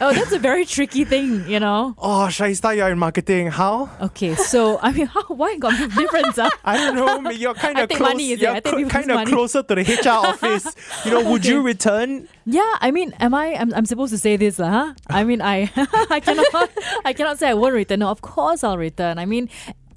[0.00, 1.94] oh, that's a very tricky thing, you know.
[1.96, 3.46] oh, Shaista, you're in marketing.
[3.46, 3.88] How?
[4.02, 6.38] Okay, so I mean, how, why got difference?
[6.38, 6.50] ah?
[6.64, 7.30] I don't know.
[7.30, 8.00] You're kind of close.
[8.00, 8.66] money, is it?
[8.66, 10.66] you're kind of closer to the HR office.
[11.06, 12.28] You know, would you return?
[12.44, 13.54] Yeah, I mean, am I?
[13.54, 14.68] I'm, I'm supposed to say this, lah?
[14.68, 14.94] Huh?
[15.08, 15.70] I mean, I
[16.10, 16.70] I cannot
[17.04, 18.00] I cannot say I won't return.
[18.00, 19.18] No, of course I'll return.
[19.18, 19.48] I mean,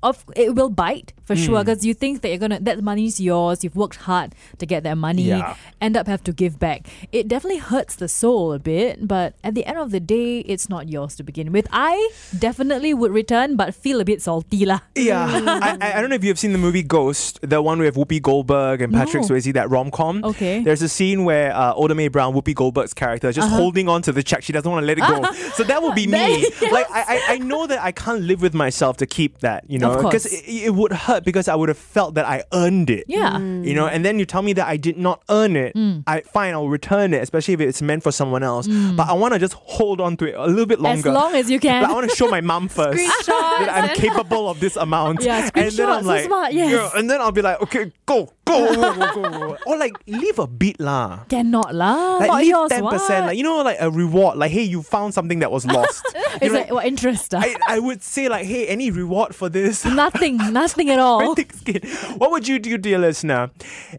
[0.03, 1.65] of it will bite for sure Hmm.
[1.65, 3.63] because you think that you're gonna that money's yours.
[3.63, 5.23] You've worked hard to get that money.
[5.23, 5.55] Yeah.
[5.81, 6.87] End up have to give back.
[7.11, 10.67] It definitely hurts the soul a bit, but at the end of the day, it's
[10.69, 11.65] not yours to begin with.
[11.71, 11.95] I
[12.37, 14.79] definitely would return, but feel a bit salty, lah.
[14.95, 15.23] Yeah,
[15.63, 18.21] I, I I don't know if you've seen the movie Ghost, the one with Whoopi
[18.21, 19.29] Goldberg and Patrick No.
[19.29, 20.23] Swayze, that rom com.
[20.23, 20.59] Okay.
[20.63, 23.57] There's a scene where uh, Oda Mae Brown, Whoopi Goldberg's character, is just Uh-huh.
[23.57, 24.43] holding on to the check.
[24.43, 25.23] She doesn't want to let it go.
[25.57, 26.47] so that would be me.
[26.71, 29.79] Like I, I, I know that I can't live with myself to keep that, you
[29.79, 32.89] know, Of because it, it would hurt because I would have felt that I earned
[32.89, 33.05] it.
[33.07, 33.37] Yeah.
[33.39, 35.75] You know, and then you tell me that I did not earn it.
[35.75, 36.03] Mm.
[36.07, 38.67] I fine, I'll return it, especially if it's meant for someone else.
[38.67, 41.35] But I want to just hold on to it a little bit longer, As long
[41.35, 41.83] as you can.
[41.83, 45.23] Like, I want to show my mom first that I'm capable of this amount.
[45.23, 46.71] Yeah, and then screenshot, I'm so like, smart, yes.
[46.71, 50.39] yeah, and then I'll be like, okay, go, go, go, go, go, or like leave
[50.39, 51.25] a bit lah.
[51.29, 52.17] Cannot lah.
[52.17, 52.69] Like not leave yours.
[52.69, 53.27] ten percent, what?
[53.27, 54.37] like you know, like a reward.
[54.37, 56.03] Like hey, you found something that was lost.
[56.13, 57.33] You it's know, like what interest?
[57.33, 57.41] ah?
[57.41, 59.85] I, I would say like, hey, any reward for this?
[60.03, 61.35] nothing, nothing at all.
[61.35, 61.81] Thick skin.
[62.17, 63.51] What would you do, dear listener,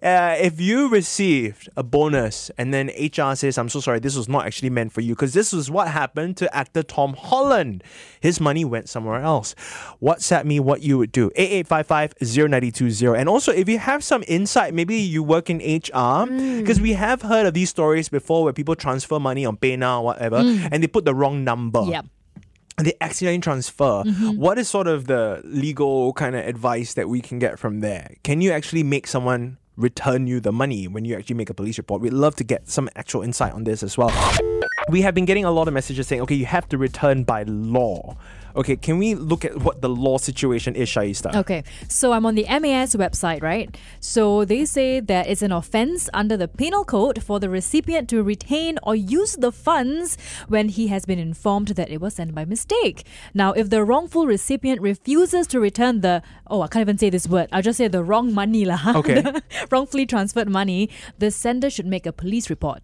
[0.02, 4.28] uh, if you received a bonus and then HR says, I'm so sorry, this was
[4.28, 5.14] not actually meant for you?
[5.14, 7.82] Because this was what happened to actor Tom Holland.
[8.20, 9.54] His money went somewhere else.
[10.02, 11.30] WhatsApp me what you would do.
[11.36, 13.18] 8855 0920.
[13.18, 16.26] And also, if you have some insight, maybe you work in HR,
[16.58, 20.04] because we have heard of these stories before where people transfer money on PayNow or
[20.04, 22.06] whatever, and they put the wrong number Yep.
[22.78, 24.02] and they accidentally transfer.
[24.04, 24.30] Mm-hmm.
[24.36, 28.14] What is sort of the legal kind of advice that we can get from there?
[28.24, 31.78] Can you actually make someone return you the money when you actually make a police
[31.78, 32.00] report?
[32.02, 34.12] We'd love to get some actual insight on this as well.
[34.90, 37.44] We have been getting a lot of messages saying, okay, you have to return by
[37.44, 38.16] law.
[38.56, 41.34] Okay, can we look at what the law situation is, Shaista?
[41.34, 43.76] Okay, so I'm on the MAS website, right?
[43.98, 48.22] So they say that it's an offense under the penal code for the recipient to
[48.22, 50.16] retain or use the funds
[50.46, 53.04] when he has been informed that it was sent by mistake.
[53.32, 57.26] Now, if the wrongful recipient refuses to return the oh, I can't even say this
[57.26, 57.48] word.
[57.50, 58.80] I'll just say the wrong money lah.
[58.94, 59.24] Okay.
[59.70, 60.90] Wrongfully transferred money.
[61.18, 62.82] The sender should make a police report.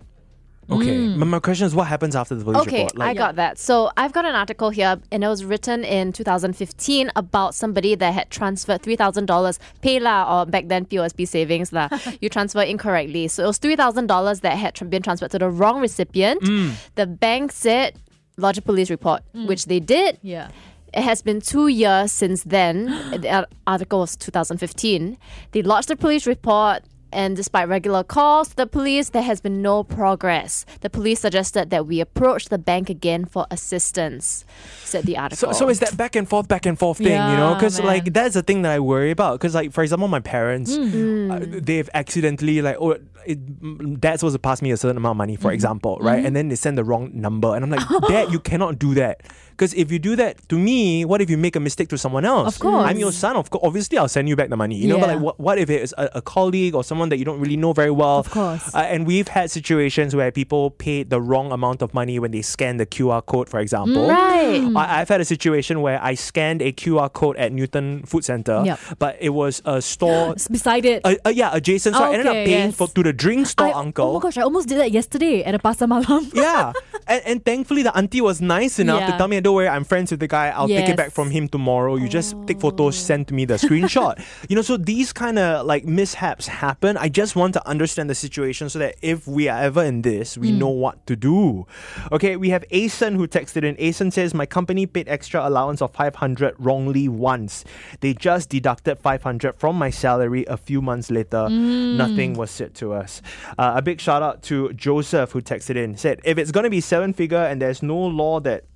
[0.70, 1.18] Okay, mm.
[1.18, 2.68] but my question is, what happens after the police report?
[2.68, 3.08] Okay, report?
[3.08, 3.58] I got that.
[3.58, 8.14] So I've got an article here, and it was written in 2015 about somebody that
[8.14, 11.88] had transferred three thousand dollars PayLah or back then POSB savings lah.
[12.20, 15.50] you transfer incorrectly, so it was three thousand dollars that had been transferred to the
[15.50, 16.40] wrong recipient.
[16.42, 16.74] Mm.
[16.94, 17.98] The bank said
[18.36, 19.46] lodge a police report, mm.
[19.46, 20.18] which they did.
[20.22, 20.48] Yeah.
[20.92, 22.88] It has been two years since then.
[23.20, 25.18] The article was 2015.
[25.52, 26.82] They lodged a police report.
[27.12, 30.64] And despite regular calls to the police, there has been no progress.
[30.80, 34.44] The police suggested that we approach the bank again for assistance,
[34.84, 35.52] said the article.
[35.52, 37.54] So, so it's that back and forth, back and forth thing, you know?
[37.54, 39.40] Because like that's the thing that I worry about.
[39.40, 41.30] Because like for example, my parents, Mm.
[41.30, 42.92] uh, they've accidentally like oh,
[43.26, 45.42] it, mm, dad's supposed to pass me a certain amount of money, Mm-hmm.
[45.42, 46.24] for example, right?
[46.24, 49.20] And then they send the wrong number, and I'm like, Dad, you cannot do that.
[49.60, 52.24] Because if you do that to me, what if you make a mistake to someone
[52.24, 52.54] else?
[52.54, 52.88] Of course.
[52.88, 53.36] I'm your son.
[53.36, 54.74] Of course, obviously, I'll send you back the money.
[54.74, 57.26] You know, but like, what, what if it's a, a colleague or someone that you
[57.26, 58.20] don't really know very well?
[58.20, 58.74] Of course.
[58.74, 62.40] Uh, and we've had situations where people paid the wrong amount of money when they
[62.40, 64.08] scanned the QR code, for example.
[64.08, 64.64] right.
[64.74, 68.62] I, I've had a situation where I scanned a QR code at Newton Food Center,
[68.64, 68.78] Yep.
[68.98, 70.36] but it was a store.
[70.50, 71.02] Beside it.
[71.04, 71.96] Uh, uh, yeah, adjacent.
[71.96, 72.76] So I ended up paying yes.
[72.76, 74.06] for to the drink store I- uncle.
[74.06, 76.30] Oh my gosh, I almost did that yesterday at a Pasar Malam.
[76.32, 76.72] yeah,
[77.06, 80.12] and, and thankfully the auntie was nice enough to tell me, "Don't worry, I'm friends
[80.12, 80.50] with the guy.
[80.50, 81.96] I'll take it back from him tomorrow.
[81.96, 85.66] You just take photos, send to me the screenshot." you know, so these kind of
[85.66, 86.96] like mishaps happen.
[86.96, 90.38] I just want to understand the situation so that if we are ever in this,
[90.38, 91.66] we know what to do.
[92.12, 93.74] Okay, we have Asen who texted in.
[93.74, 97.64] Asen says, "My company paid extra allowance of 500 wrongly once.
[98.02, 101.48] They just deducted 500 from my salary a few months later.
[101.50, 103.20] Nothing was said to us."
[103.58, 105.96] Uh, a big shout out to Joseph who texted in.
[105.96, 108.69] Said, "If it's going to be seven figure and there's no law that."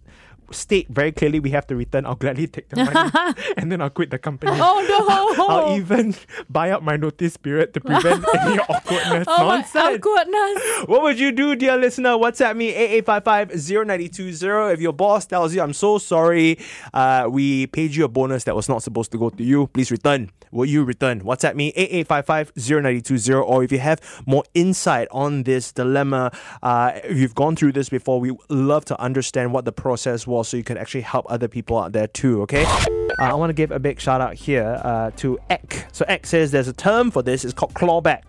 [0.50, 2.07] State very clearly we have to return.
[2.07, 3.11] I'll gladly take the money
[3.57, 4.52] and then I'll quit the company.
[4.54, 5.44] oh no!
[5.48, 6.14] I'll even
[6.48, 9.26] buy out my notice period to prevent any awkwardness.
[9.28, 10.00] oh Nonsense.
[10.04, 10.87] awkwardness.
[10.88, 12.11] What would you do, dear listener?
[12.11, 14.74] WhatsApp me 8855-0920.
[14.74, 16.59] If your boss tells you, I'm so sorry,
[16.92, 19.90] uh, we paid you a bonus that was not supposed to go to you, please
[19.90, 20.30] return.
[20.50, 21.22] Will you return?
[21.22, 23.44] WhatsApp me 8855-0920.
[23.44, 26.30] Or if you have more insight on this dilemma,
[26.62, 30.34] uh, if you've gone through this before, we love to understand what the process was
[30.42, 32.64] so you can actually help other people out there too, okay?
[32.64, 35.87] Uh, I want to give a big shout out here uh, to Ek.
[35.92, 38.23] So Ek says there's a term for this, it's called clawback.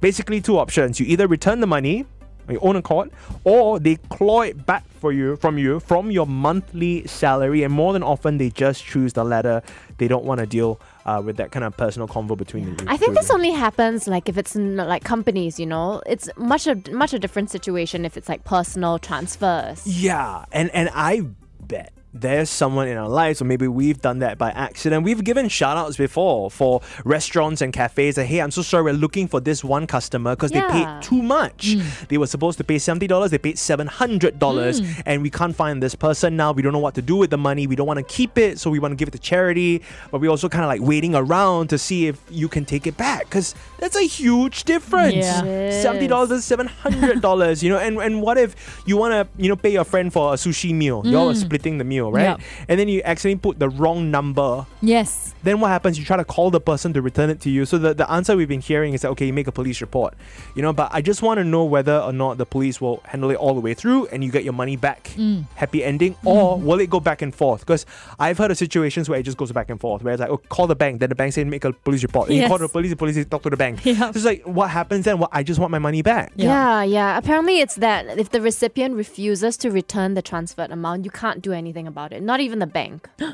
[0.00, 1.00] Basically, two options.
[1.00, 2.04] You either return the money
[2.48, 3.10] on your own accord,
[3.44, 7.62] or they claw it back for you from you from your monthly salary.
[7.62, 9.62] And more than often, they just choose the latter.
[9.98, 12.96] They don't want to deal uh, with that kind of personal convo between the I
[12.96, 16.02] think this only happens like if it's in like companies, you know.
[16.06, 19.86] It's much a much a different situation if it's like personal transfers.
[19.86, 21.22] Yeah, and and I
[21.68, 25.04] bet there's someone in our lives, or maybe we've done that by accident.
[25.04, 28.94] We've given shout outs before for restaurants and cafes that, hey, I'm so sorry, we're
[28.94, 31.74] looking for this one customer because they paid too much.
[31.76, 32.08] Mm.
[32.08, 35.02] They were supposed to pay $70, they paid $700, mm.
[35.06, 36.52] and we can't find this person now.
[36.52, 37.66] We don't know what to do with the money.
[37.66, 40.20] We don't want to keep it, so we want to give it to charity, but
[40.20, 43.24] we're also kind of like waiting around to see if you can take it back
[43.24, 45.14] because that's a huge difference.
[45.14, 45.70] Yeah.
[45.70, 46.44] $70 is.
[46.44, 47.62] seven hundred dollars.
[47.62, 50.34] you know, and and what if you want to you know pay your friend for
[50.34, 51.02] a sushi meal?
[51.04, 51.36] Y'all are mm.
[51.36, 52.22] splitting the meal, right?
[52.22, 52.40] Yep.
[52.68, 54.66] And then you accidentally put the wrong number.
[54.80, 55.34] Yes.
[55.42, 55.98] Then what happens?
[55.98, 57.66] You try to call the person to return it to you.
[57.66, 60.14] So the, the answer we've been hearing is that okay, you make a police report.
[60.54, 63.30] You know, but I just want to know whether or not the police will handle
[63.30, 65.10] it all the way through and you get your money back.
[65.16, 65.46] Mm.
[65.54, 66.28] Happy ending, mm-hmm.
[66.28, 67.60] or will it go back and forth?
[67.60, 67.86] Because
[68.18, 70.38] I've heard of situations where it just goes back and forth, where it's like, oh,
[70.38, 72.28] call the bank, then the bank say make a police report.
[72.28, 73.80] And you call the police, the police say, talk to the bank.
[73.86, 74.08] Yeah.
[74.08, 75.18] It's like what happens then?
[75.18, 76.32] What I just want my money back.
[76.34, 76.82] Yeah.
[76.82, 81.40] yeah, Apparently, it's that if the recipient refuses to return the transferred amount, you can't
[81.40, 82.22] do anything about it.
[82.22, 83.08] Not even the bank.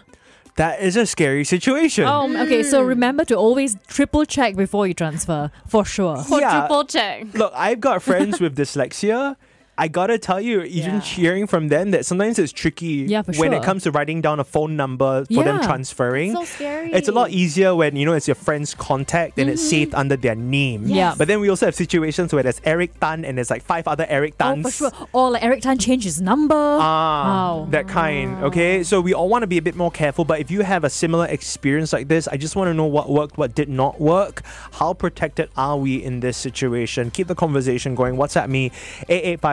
[0.57, 2.05] That is a scary situation.
[2.05, 6.19] Um, okay, so remember to always triple check before you transfer, for sure.
[6.31, 6.59] Or Yeah.
[6.61, 7.33] triple check.
[7.33, 9.37] Look, I've got friends with dyslexia.
[9.79, 11.01] I gotta tell you, even Yeah.
[11.01, 14.45] hearing from them that sometimes it's tricky Yeah, when it comes to writing down a
[14.45, 15.67] phone number for them Yeah.
[15.67, 16.35] transferring.
[16.35, 16.93] So scary.
[16.93, 20.15] It's a lot easier when you know it's your friend's contact and it's saved under
[20.17, 20.85] their name.
[20.87, 21.15] Yeah.
[21.17, 24.05] But then we also have situations where there's Eric Tan and there's like five other
[24.11, 24.67] Eric Tans.
[24.67, 24.93] Oh, for sure.
[25.15, 26.55] Or like Eric Tan changes number.
[26.55, 27.67] Ah, Wow.
[27.71, 28.45] that kind.
[28.45, 30.27] Okay, so we all want to be a bit more careful.
[30.27, 33.09] But if you have a similar experience like this, I just want to know what
[33.09, 34.43] worked, what did not work.
[34.73, 37.11] How protected are we in this situation?
[37.11, 38.17] Keep the conversation going.
[38.17, 38.71] WhatsApp me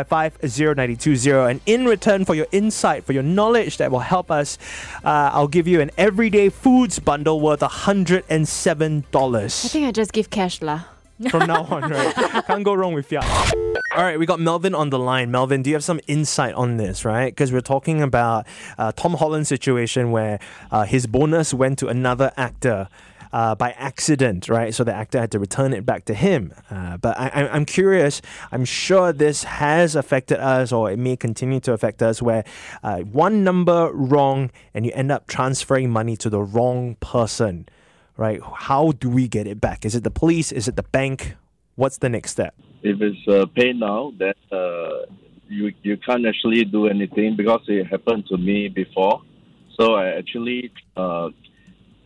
[0.10, 1.52] 8855-0920.
[1.52, 4.58] And in return for your insight, for your knowledge that will help us,
[5.04, 10.30] uh, I'll give you an everyday foods bundle worth $107 I think I just give
[10.30, 10.82] cash lah.
[11.30, 12.14] from now on, right?
[12.48, 13.22] Can't go wrong with ya.
[13.96, 15.32] All right, we got Melvin on the line.
[15.32, 17.32] Melvin, do you have some insight on this, right?
[17.32, 18.46] Because we're talking about
[18.78, 20.40] uh, Tom Holland's situation where
[20.72, 22.88] uh, his bonus went to another actor.
[23.32, 24.74] Uh, by accident, right?
[24.74, 26.52] So the actor had to return it back to him.
[26.72, 28.24] Uh, but I, I'm curious.
[28.52, 32.44] I'm sure this has affected us, or it may continue to affect us, where
[32.82, 37.70] uh, one number wrong and you end up transferring money to the wrong person
[38.18, 38.42] right?
[38.44, 39.86] How do we get it back?
[39.86, 40.52] Is it the police?
[40.52, 41.38] Is it the bank?
[41.76, 42.54] What's the next step?
[42.82, 45.06] if it's uh, PayNow, then uh,
[45.48, 49.22] you you can't actually do anything because it happened to me before.
[49.80, 51.30] So I actually, uh,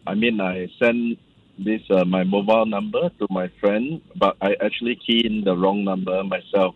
[0.06, 1.20] I mean, I sent
[1.58, 5.84] this uh, my mobile number to my friend, but I actually key in the wrong
[5.84, 6.76] number myself.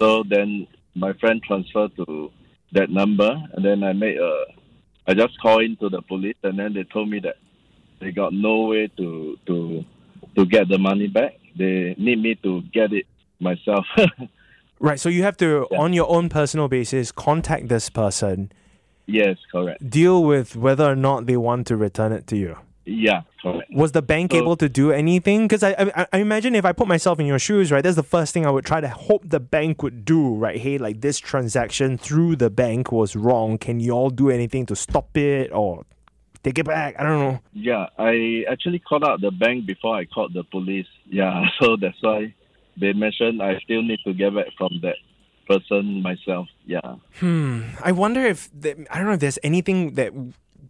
[0.00, 2.30] So then my friend transferred to
[2.72, 4.44] that number, and then I made a.
[5.06, 7.36] I just called into the police, and then they told me that
[8.00, 9.84] they got no way to to
[10.36, 11.32] to get the money back.
[11.56, 13.06] They need me to get it
[13.40, 13.86] myself.
[14.80, 15.00] Right.
[15.00, 15.78] So you have to, Yeah.
[15.78, 18.50] on your own personal basis, contact this person,
[19.06, 19.88] yes, correct.
[19.88, 22.56] deal with whether or not they want to return it to you.
[22.86, 23.70] Yeah, correct.
[23.72, 25.48] Was the bank So- able to do anything?
[25.48, 28.02] Because I, I, I imagine if I put myself in your shoes, right, that's the
[28.02, 30.58] first thing I would try to hope the bank would do, right?
[30.58, 33.56] Hey, like this transaction through the bank was wrong.
[33.56, 35.86] Can you all do anything to stop it or
[36.42, 36.96] take it back?
[36.98, 37.40] I don't know.
[37.54, 40.86] Yeah, I actually called out the bank before I called the police.
[41.06, 42.34] Yeah, so that's why
[42.78, 44.96] they mentioned I still need to get back from that
[45.46, 46.48] person myself.
[46.66, 46.96] Yeah.
[47.20, 47.62] Hmm.
[47.82, 50.12] I wonder if I don't know if there's anything that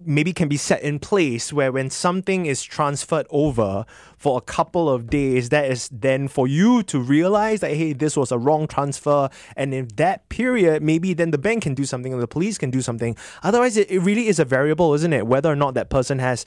[0.06, 4.88] maybe can be set in place where when something is transferred over for a couple
[4.88, 8.66] of days that is then for you to realize that hey this was a wrong
[8.66, 12.58] transfer and in that period maybe then the bank can do something or the police
[12.58, 15.74] can do something otherwise it, it really is a variable isn't it whether or not
[15.74, 16.44] that person has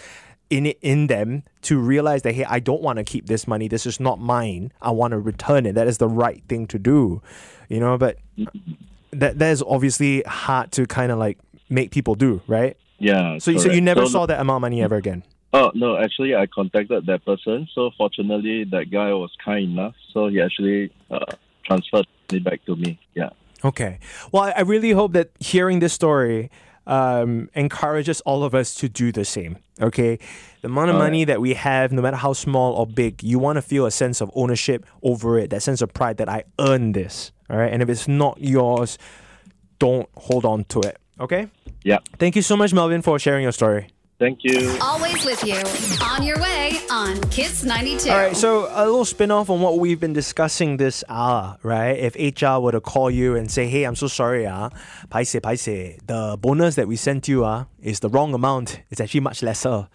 [0.49, 3.67] in it in them to realize that hey I don't want to keep this money
[3.67, 6.79] this is not mine I want to return it that is the right thing to
[6.79, 7.21] do
[7.67, 8.17] you know but
[9.11, 11.37] that that is obviously hard to kind of like
[11.69, 12.77] make people do, right?
[12.99, 13.37] Yeah.
[13.39, 15.23] So, so you never So- saw that amount of money ever again.
[15.53, 17.67] Oh no, actually I contacted that person.
[17.73, 19.95] So fortunately, that guy was kind enough.
[20.13, 21.19] So he actually uh,
[21.63, 22.99] transferred it back to me.
[23.15, 23.29] Yeah.
[23.63, 23.99] Okay.
[24.31, 26.51] Well, I really hope that hearing this story
[26.87, 29.57] um, encourages all of us to do the same.
[29.79, 30.17] Okay.
[30.61, 33.57] The amount of money that we have, no matter how small or big, you want
[33.57, 36.95] to feel a sense of ownership over it, that sense of pride that I earned
[36.95, 37.31] this.
[37.49, 37.71] All right.
[37.71, 38.97] And if it's not yours,
[39.77, 40.97] don't hold on to it.
[41.19, 41.49] Okay.
[41.83, 41.99] Yeah.
[42.17, 43.89] Thank you so much, Melvin, for sharing your story.
[44.19, 44.75] Thank you.
[44.81, 45.61] Always with you.
[46.03, 48.09] On your way on Kiss 92.
[48.09, 51.91] All right, so a little spin off on what we've been discussing this hour, right?
[51.91, 54.69] If HR were to call you and say, hey, I'm so sorry, ah,
[55.11, 58.81] paise, paise, the bonus that we sent you ah, is the wrong amount.
[58.89, 59.87] It's actually much lesser.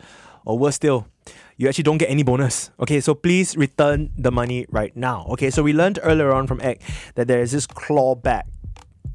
[0.44, 1.08] Or worse still,
[1.56, 2.70] you actually don't get any bonus.
[2.78, 5.26] Okay, so please return the money right now.
[5.30, 6.80] Okay, so we learned earlier on from Egg
[7.16, 8.44] that there is this clawback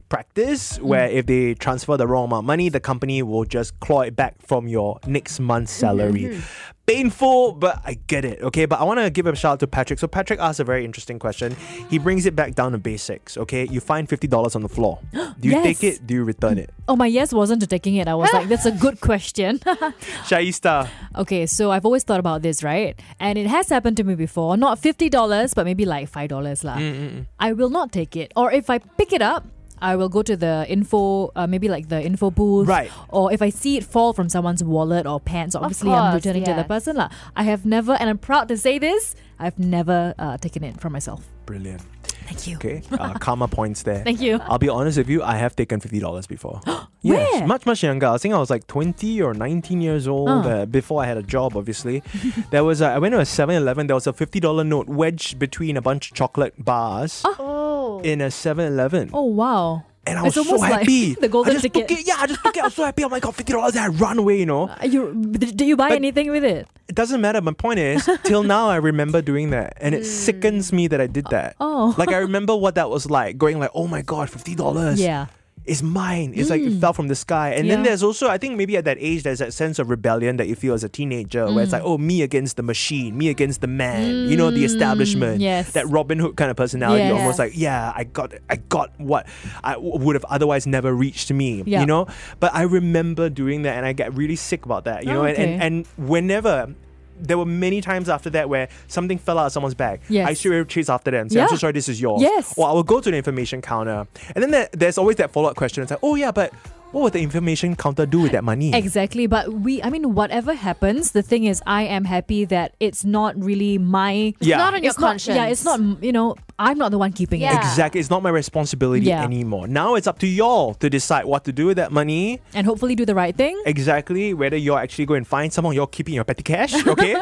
[0.10, 1.13] practice where mm.
[1.13, 4.36] if they transfer the wrong amount of money, the company will just claw it back
[4.41, 5.80] from your next month's mm-hmm.
[5.80, 6.24] salary.
[6.24, 6.41] Mm-hmm.
[6.88, 8.41] Painful, but I get it.
[8.41, 10.00] Okay, but I want to give a shout out to Patrick.
[10.00, 11.54] So Patrick asked a very interesting question.
[11.89, 13.36] He brings it back down to basics.
[13.36, 15.00] Okay, you find fifty dollars on the floor.
[15.12, 15.63] Do you Yes.
[15.63, 16.08] take it?
[16.08, 16.70] Do you return it?
[16.88, 18.08] Oh, my yes wasn't to taking it.
[18.08, 19.60] I was like, that's a good question.
[20.30, 20.88] Shaista.
[21.17, 22.98] okay, so I've always thought about this, right?
[23.20, 24.56] And it has happened to me before.
[24.56, 25.12] Not $50,
[25.56, 26.78] but maybe like $5 lah.
[26.78, 28.32] Mm, mm, mm, I will not take it.
[28.38, 29.43] Or if I pick it up,
[29.82, 32.68] I will go to the info, uh, maybe like the info booth.
[32.68, 32.92] Right.
[33.10, 36.44] Or if I see it fall from someone's wallet or pants, obviously I'm course, returning
[36.46, 36.96] to the person.
[36.98, 37.10] lah.
[37.36, 40.94] I have never, and I'm proud to say this, I've never uh, taken it from
[40.94, 41.28] myself.
[41.46, 41.82] Brilliant.
[42.28, 42.56] Thank you.
[42.58, 44.04] Okay, uh, karma points there.
[44.10, 44.38] Thank you.
[44.44, 46.60] I'll be honest with you, I have taken fifty dollars before.
[47.02, 47.48] yes, Where?
[47.48, 48.08] much much younger.
[48.08, 50.42] I think I was like twenty or nineteen years old Oh.
[50.44, 51.56] uh, before I had a job.
[51.56, 52.04] Obviously,
[52.52, 53.88] there was a, I went to a 7-Eleven.
[53.88, 57.77] There was a fifty dollar note wedged between a bunch of chocolate bars Oh.
[58.04, 59.10] In a 7-Eleven.
[59.13, 59.84] Oh, wow.
[60.06, 61.15] And I was so almost like happy.
[61.19, 61.88] the golden I just ticket.
[61.89, 62.08] Took it.
[62.08, 62.62] Yeah, I just took it.
[62.62, 63.04] I was so happy.
[63.04, 63.76] I'm like, oh, fifty dollars.
[63.76, 64.39] I run away.
[64.39, 66.65] You know, Uh, You, did, you buy But- anything with it?
[66.88, 67.41] it doesn't matter.
[67.41, 71.08] My point is, till now, I remember doing that, and it sickens me that I
[71.08, 71.58] did that.
[71.60, 71.93] Oh.
[71.97, 73.38] like I remember what that was like.
[73.38, 74.97] Going like, oh my god, fifty dollars.
[75.02, 75.26] Yeah.
[75.68, 76.32] It's mine.
[76.36, 76.80] It's like it mm.
[76.80, 77.52] fell from the sky.
[77.52, 80.38] And then there's also, I think maybe at that age, there's that sense of rebellion
[80.38, 81.74] that you feel as a teenager, where it's mm.
[81.74, 84.66] like, oh, me against the machine, me against the man, you know, the mm.
[84.66, 85.42] establishment.
[85.42, 85.74] yes.
[85.74, 87.20] That Robin Hood kind of personality, Yes.
[87.20, 89.28] almost like, yeah, I got, I got what
[89.64, 91.82] I w- would have otherwise never reached me, Yeah.
[91.82, 92.08] you know.
[92.40, 95.26] But I remember doing that, and I get really sick about that, you Oh, know.
[95.26, 96.74] And, and and whenever.
[97.20, 100.02] There were many times after that where something fell out of someone's bag.
[100.10, 100.28] Yes.
[100.28, 101.30] I straight chase after them.
[101.30, 102.22] Say, I'm so sorry, this is yours.
[102.22, 102.54] Yes.
[102.58, 104.08] Or I will go to the information counter.
[104.36, 105.84] And then there, there's always that follow up question.
[105.84, 106.54] It's like, oh, yeah, but
[106.91, 108.73] what would the information counter do with that money?
[108.73, 113.04] Exactly, but we, I mean, whatever happens, the thing is, I am happy that it's
[113.04, 114.34] not really my.
[114.39, 114.58] Yeah.
[114.58, 115.36] Not on your it's not, conscience.
[115.36, 117.56] yeah, it's not, you know, I'm not the one keeping Yeah.
[117.56, 117.58] it.
[117.58, 118.00] Exactly.
[118.00, 119.23] It's not my responsibility Yeah.
[119.23, 119.67] anymore.
[119.67, 122.39] Now it's up to y'all to decide what to do with that money.
[122.54, 123.62] And hopefully do the right thing.
[123.65, 124.34] Exactly.
[124.34, 127.15] Whether you're actually going and find someone, you're keeping your petty cash, okay?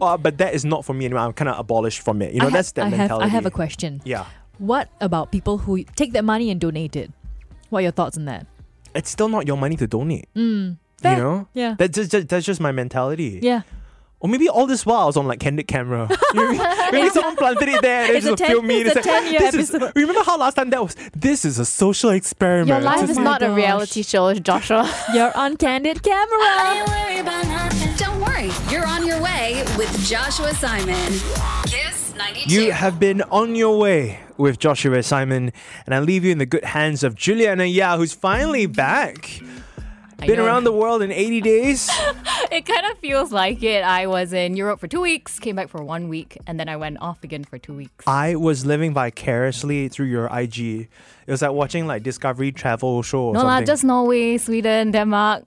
[0.00, 1.22] uh, but that is not for me anymore.
[1.24, 2.34] I'm kind of abolished from it.
[2.34, 3.24] You know, I ha- that's that I have, mentality.
[3.24, 4.00] I have a question.
[4.04, 4.26] Yeah.
[4.58, 7.10] What about people who take that money and donate it?
[7.70, 8.46] What are your thoughts on that?
[8.94, 10.28] It's still not your money to donate.
[10.34, 11.48] Mm, You know?
[11.54, 11.74] Yeah.
[11.78, 13.40] That's just, that's just my mentality.
[13.42, 13.62] Yeah.
[14.20, 16.08] Or maybe all this while I was on like candid camera.
[16.34, 16.58] maybe,
[16.90, 18.80] maybe someone planted it there and It's it's a just 10 film me.
[18.80, 20.96] and it's a like, 10-year this is, remember how last time that was?
[21.14, 22.68] This is a social experiment.
[22.68, 24.92] Your life is my not a reality show, Joshua.
[25.14, 26.84] You're on candid camera.
[27.96, 31.12] Don't worry, you're on your way with Joshua Simon.
[31.66, 32.52] Kiss 92.
[32.52, 35.52] You have been on your way with Joshua Simon,
[35.86, 39.40] and I leave you in the good hands of Juliana Yao, who's finally back.
[40.18, 40.46] Been know.
[40.46, 41.90] around the world in 80 days.
[42.50, 43.84] It kind of feels like it.
[43.84, 46.76] I was in Europe for two weeks, came back for one week, and then I
[46.76, 48.06] went off again for two weeks.
[48.06, 50.88] I was living vicariously through your IG.
[51.26, 53.66] It was like watching like Discovery Travel show or no something.
[53.66, 55.44] just Norway, Sweden, Denmark.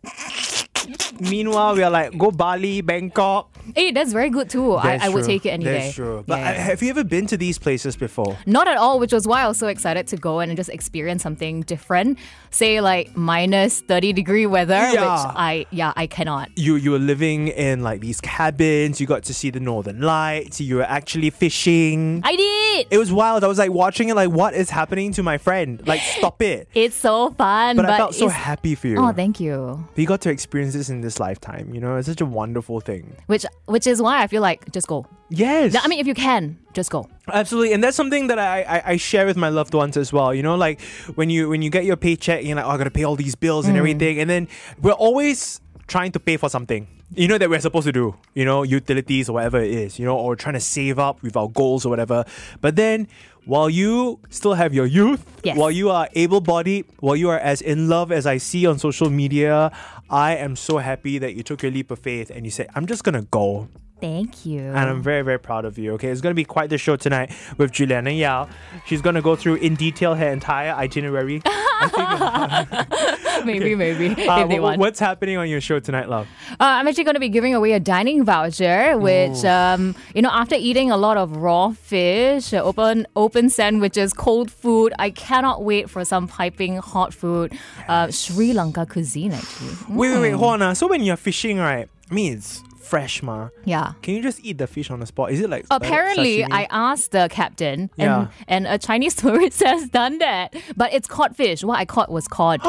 [1.19, 3.47] Meanwhile, we are like go Bali, Bangkok.
[3.75, 4.73] Hey, that's very good too.
[4.75, 5.91] I, That's I would take it any That's day.
[5.93, 6.23] true.
[6.27, 6.61] But Yeah, I- yeah.
[6.63, 8.35] have you ever been to these places before?
[8.47, 11.21] Not at all, which was why I was so excited to go and just experience
[11.21, 12.17] something different.
[12.49, 14.89] Say like minus 30 degree weather, Yeah.
[14.89, 16.49] which I yeah, I cannot.
[16.57, 18.99] You you were living in like these cabins.
[18.99, 20.59] You got to see the northern lights.
[20.59, 22.21] You were actually fishing.
[22.25, 22.87] I did.
[22.89, 23.43] It was wild.
[23.43, 25.81] I was like watching it, like, what is happening to my friend?
[25.85, 26.67] Like, stop it.
[26.73, 27.75] It's so fun.
[27.75, 28.97] But, But, I felt so happy for you.
[28.97, 29.85] Oh, thank you.
[29.95, 31.73] you got to experience this in this lifetime.
[31.73, 33.15] You know, it's such a wonderful thing.
[33.27, 35.05] Which which is why I feel like just go.
[35.29, 35.75] Yes.
[35.79, 37.09] I mean, if you can, just go.
[37.31, 40.33] Absolutely, and that's something that I, I I share with my loved ones as well.
[40.33, 40.81] You know, like
[41.15, 43.35] when you when you get your paycheck, you're like, oh, I gotta pay all these
[43.35, 43.79] bills and mm.
[43.79, 44.47] everything, and then
[44.81, 46.87] we're always trying to pay for something.
[47.13, 48.15] You know that we're supposed to do.
[48.33, 49.99] You know, utilities or whatever it is.
[49.99, 52.25] You know, or trying to save up with our goals or whatever.
[52.61, 53.07] But then.
[53.45, 55.57] While you still have your youth, Yes.
[55.57, 58.77] while you are able bodied, while you are as in love as I see on
[58.77, 59.71] social media,
[60.09, 62.85] I am so happy that you took your leap of faith and you said, I'm
[62.85, 63.67] just gonna go.
[64.01, 64.59] Thank you.
[64.61, 65.93] And I'm very, very proud of you.
[65.93, 68.49] Okay, it's going to be quite the show tonight with Juliana Yao.
[68.87, 71.41] She's going to go through in detail her entire itinerary.
[73.45, 74.79] maybe, maybe Uh, if they wh- want.
[74.79, 76.27] What's happening on your show tonight, love?
[76.51, 80.29] Uh, I'm actually going to be giving away a dining voucher, which um, you know,
[80.31, 85.63] after eating a lot of raw fish, uh, open open sandwiches, cold food, I cannot
[85.63, 87.53] wait for some piping hot food,
[87.87, 89.75] uh, Sri Lanka cuisine actually.
[89.95, 90.61] Wait, wait, wait, hold on.
[90.61, 90.73] ah.
[90.73, 91.87] So when you're fishing, right?
[92.09, 93.49] I mean, it's fresh, ma.
[93.65, 93.93] Yeah.
[94.01, 95.31] Can you just eat the fish on the spot?
[95.31, 96.43] Is it like uh, Apparently?
[96.43, 98.27] I asked the captain, and, Yeah.
[98.47, 100.55] and a Chinese tourist has done that.
[100.75, 101.63] But it's caught fish.
[101.63, 102.59] What I caught was cod.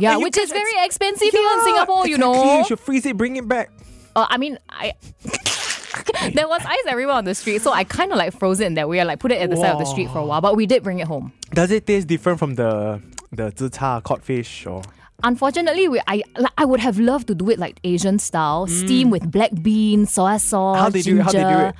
[0.00, 2.44] yeah, which is very it's- expensive here in Yeah, Singapore, you exactly.
[2.44, 2.58] know.
[2.58, 3.70] You should freeze it, bring it back.
[4.14, 4.92] Uh, I mean, I
[6.34, 8.74] there was ice everywhere on the street, so I kind of like froze it in
[8.74, 9.00] that way.
[9.00, 10.66] I like put it at the side of the street for a while, but we
[10.66, 11.32] did bring it home.
[11.52, 13.00] Does it taste different from the
[13.32, 14.82] the zita cod fish or?
[15.24, 19.10] Unfortunately, we, I like, I would have loved to do it like Asian style, steam
[19.10, 20.80] with black beans, soy sauce, Mm.
[20.80, 21.22] How they do it?
[21.22, 21.22] ginger.
[21.22, 21.74] How they do it?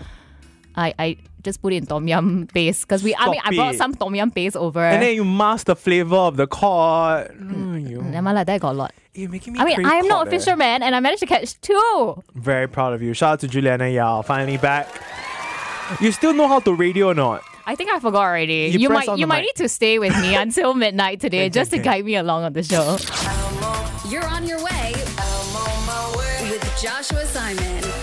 [0.74, 3.14] I, I just put it in tom yum paste because we.
[3.14, 4.80] I mean, I brought some tom yum paste over.
[4.84, 7.28] And then you mask the flavor of the cod.
[7.36, 8.95] Mm, you, Never like that got a lot.
[9.12, 10.38] you're making me I mean, I'm not a eh.
[10.38, 12.22] fisherman, and I managed to catch two.
[12.34, 13.12] Very proud of you.
[13.12, 14.88] Shout out to Juliana Yao, finally back.
[16.01, 17.43] You still know how to radio or not?
[17.66, 18.70] I think I forgot already.
[18.72, 19.51] You You, might you might mic.
[19.57, 22.62] need to stay with me until midnight today just to guide me along on the
[22.62, 22.97] show.
[24.13, 24.93] You're on your way.
[26.51, 27.81] with Joshua Simon.
[27.81, 28.01] Kiss 92.